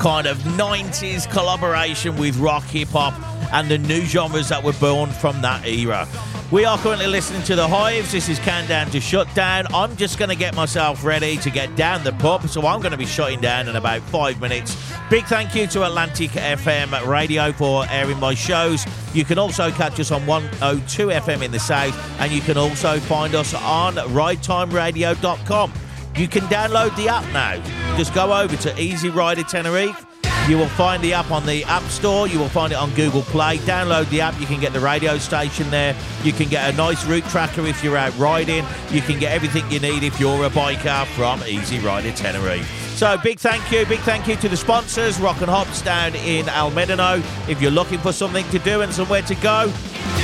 kind 0.00 0.26
of 0.26 0.38
90s 0.38 1.30
collaboration 1.30 2.16
with 2.16 2.38
rock, 2.38 2.64
hip 2.64 2.88
hop, 2.88 3.12
and 3.52 3.70
the 3.70 3.76
new 3.76 4.00
genres 4.06 4.48
that 4.48 4.64
were 4.64 4.72
born 4.72 5.10
from 5.10 5.42
that 5.42 5.66
era. 5.66 6.08
We 6.52 6.66
are 6.66 6.76
currently 6.76 7.06
listening 7.06 7.42
to 7.44 7.56
The 7.56 7.66
Hives. 7.66 8.12
This 8.12 8.28
is 8.28 8.38
Countdown 8.38 8.90
to 8.90 9.00
Shut 9.00 9.26
Down. 9.34 9.66
I'm 9.72 9.96
just 9.96 10.18
going 10.18 10.28
to 10.28 10.36
get 10.36 10.54
myself 10.54 11.02
ready 11.02 11.38
to 11.38 11.48
get 11.48 11.74
down 11.76 12.04
the 12.04 12.12
pub, 12.12 12.46
so 12.46 12.66
I'm 12.66 12.80
going 12.82 12.92
to 12.92 12.98
be 12.98 13.06
shutting 13.06 13.40
down 13.40 13.68
in 13.68 13.76
about 13.76 14.02
five 14.02 14.38
minutes. 14.38 14.76
Big 15.08 15.24
thank 15.24 15.54
you 15.54 15.66
to 15.68 15.86
Atlantic 15.86 16.32
FM 16.32 17.06
Radio 17.06 17.52
for 17.52 17.86
airing 17.88 18.20
my 18.20 18.34
shows. 18.34 18.84
You 19.14 19.24
can 19.24 19.38
also 19.38 19.70
catch 19.70 19.98
us 19.98 20.10
on 20.10 20.26
102 20.26 21.06
FM 21.06 21.40
in 21.40 21.52
the 21.52 21.58
South, 21.58 21.98
and 22.20 22.30
you 22.30 22.42
can 22.42 22.58
also 22.58 23.00
find 23.00 23.34
us 23.34 23.54
on 23.54 23.94
ridetimeradio.com. 23.94 25.72
You 26.18 26.28
can 26.28 26.42
download 26.42 26.94
the 26.96 27.08
app 27.08 27.24
now. 27.32 27.96
Just 27.96 28.12
go 28.12 28.30
over 28.30 28.58
to 28.58 28.78
Easy 28.78 29.08
Rider 29.08 29.42
Tenerife. 29.42 30.04
You 30.48 30.58
will 30.58 30.68
find 30.68 31.02
the 31.02 31.12
app 31.12 31.30
on 31.30 31.46
the 31.46 31.62
App 31.64 31.84
Store. 31.84 32.26
You 32.26 32.40
will 32.40 32.48
find 32.48 32.72
it 32.72 32.76
on 32.76 32.92
Google 32.94 33.22
Play. 33.22 33.58
Download 33.58 34.08
the 34.10 34.20
app. 34.20 34.38
You 34.40 34.46
can 34.46 34.60
get 34.60 34.72
the 34.72 34.80
radio 34.80 35.16
station 35.16 35.70
there. 35.70 35.96
You 36.24 36.32
can 36.32 36.48
get 36.48 36.72
a 36.72 36.76
nice 36.76 37.06
route 37.06 37.24
tracker 37.26 37.64
if 37.64 37.82
you're 37.84 37.96
out 37.96 38.16
riding. 38.18 38.64
You 38.90 39.02
can 39.02 39.20
get 39.20 39.32
everything 39.32 39.70
you 39.70 39.78
need 39.78 40.02
if 40.02 40.18
you're 40.18 40.44
a 40.44 40.50
biker 40.50 41.06
from 41.14 41.44
Easy 41.44 41.78
Rider 41.78 42.10
Tenerife. 42.10 42.82
So 42.96 43.16
big 43.18 43.38
thank 43.38 43.70
you, 43.72 43.86
big 43.86 44.00
thank 44.00 44.26
you 44.28 44.36
to 44.36 44.48
the 44.48 44.56
sponsors, 44.56 45.18
Rockin' 45.18 45.48
Hops 45.48 45.80
down 45.80 46.14
in 46.16 46.48
El 46.48 46.70
Médano. 46.72 47.18
If 47.48 47.62
you're 47.62 47.70
looking 47.70 47.98
for 47.98 48.12
something 48.12 48.48
to 48.50 48.58
do 48.58 48.82
and 48.82 48.92
somewhere 48.92 49.22
to 49.22 49.34
go, 49.36 49.72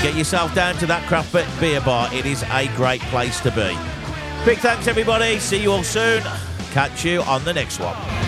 get 0.03 0.15
yourself 0.15 0.55
down 0.55 0.75
to 0.77 0.87
that 0.87 1.07
craft 1.09 1.33
beer 1.61 1.81
bar. 1.81 2.13
It 2.13 2.27
is 2.27 2.45
a 2.51 2.69
great 2.77 3.01
place 3.03 3.41
to 3.41 3.51
be. 3.53 3.77
Big 4.45 4.59
thanks 4.59 4.87
everybody. 4.87 5.39
See 5.39 5.63
you 5.63 5.73
all 5.73 5.85
soon. 5.85 6.23
Catch 6.73 7.05
you 7.05 7.23
on 7.23 7.45
the 7.45 7.55
next 7.55 7.81
one. 7.81 8.28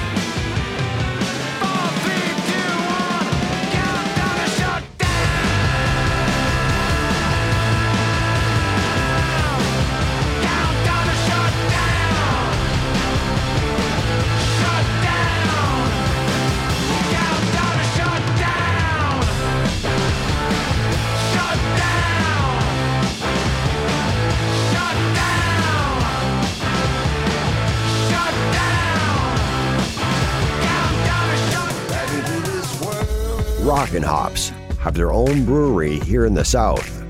Rockin' 34.01 34.17
Hops 34.17 34.49
have 34.79 34.95
their 34.95 35.13
own 35.13 35.45
brewery 35.45 35.99
here 35.99 36.25
in 36.25 36.33
the 36.33 36.43
South. 36.43 37.05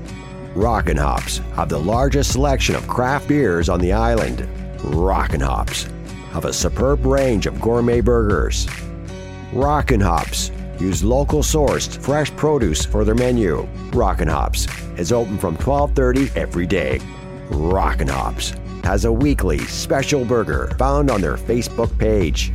Rockin' 0.55 0.97
Hops 0.97 1.37
have 1.55 1.69
the 1.69 1.79
largest 1.79 2.33
selection 2.33 2.75
of 2.75 2.85
craft 2.85 3.29
beers 3.29 3.69
on 3.69 3.79
the 3.79 3.93
island. 3.93 4.45
Rockin' 4.83 5.39
Hops 5.39 5.87
have 6.33 6.43
a 6.43 6.51
superb 6.51 7.05
range 7.05 7.45
of 7.45 7.61
gourmet 7.61 8.01
burgers. 8.01 8.67
Rockin' 9.53 10.01
Hops 10.01 10.51
use 10.81 11.01
local 11.01 11.43
sourced 11.43 11.97
fresh 11.97 12.29
produce 12.35 12.83
for 12.83 13.05
their 13.05 13.15
menu. 13.15 13.65
Rockin' 13.93 14.27
Hops 14.27 14.67
is 14.97 15.13
open 15.13 15.37
from 15.37 15.55
12:30 15.59 16.35
every 16.35 16.67
day. 16.67 16.99
Rockin' 17.51 18.09
Hops 18.09 18.53
has 18.83 19.05
a 19.05 19.13
weekly 19.13 19.59
special 19.59 20.25
burger 20.25 20.75
found 20.77 21.09
on 21.09 21.21
their 21.21 21.37
Facebook 21.37 21.97
page. 21.97 22.51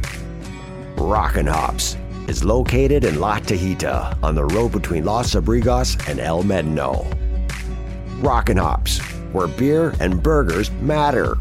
Rockin' 0.98 1.46
Hops 1.46 1.96
is 2.28 2.44
located 2.44 3.04
in 3.04 3.20
La 3.20 3.38
Tejita 3.38 4.16
on 4.22 4.34
the 4.34 4.44
road 4.44 4.72
between 4.72 5.04
Los 5.04 5.34
Abrigos 5.34 6.08
and 6.08 6.20
El 6.20 6.42
Médano. 6.42 7.06
Rockin' 8.22 8.56
Hops, 8.56 8.98
where 9.32 9.46
beer 9.46 9.94
and 10.00 10.22
burgers 10.22 10.70
matter. 10.72 11.36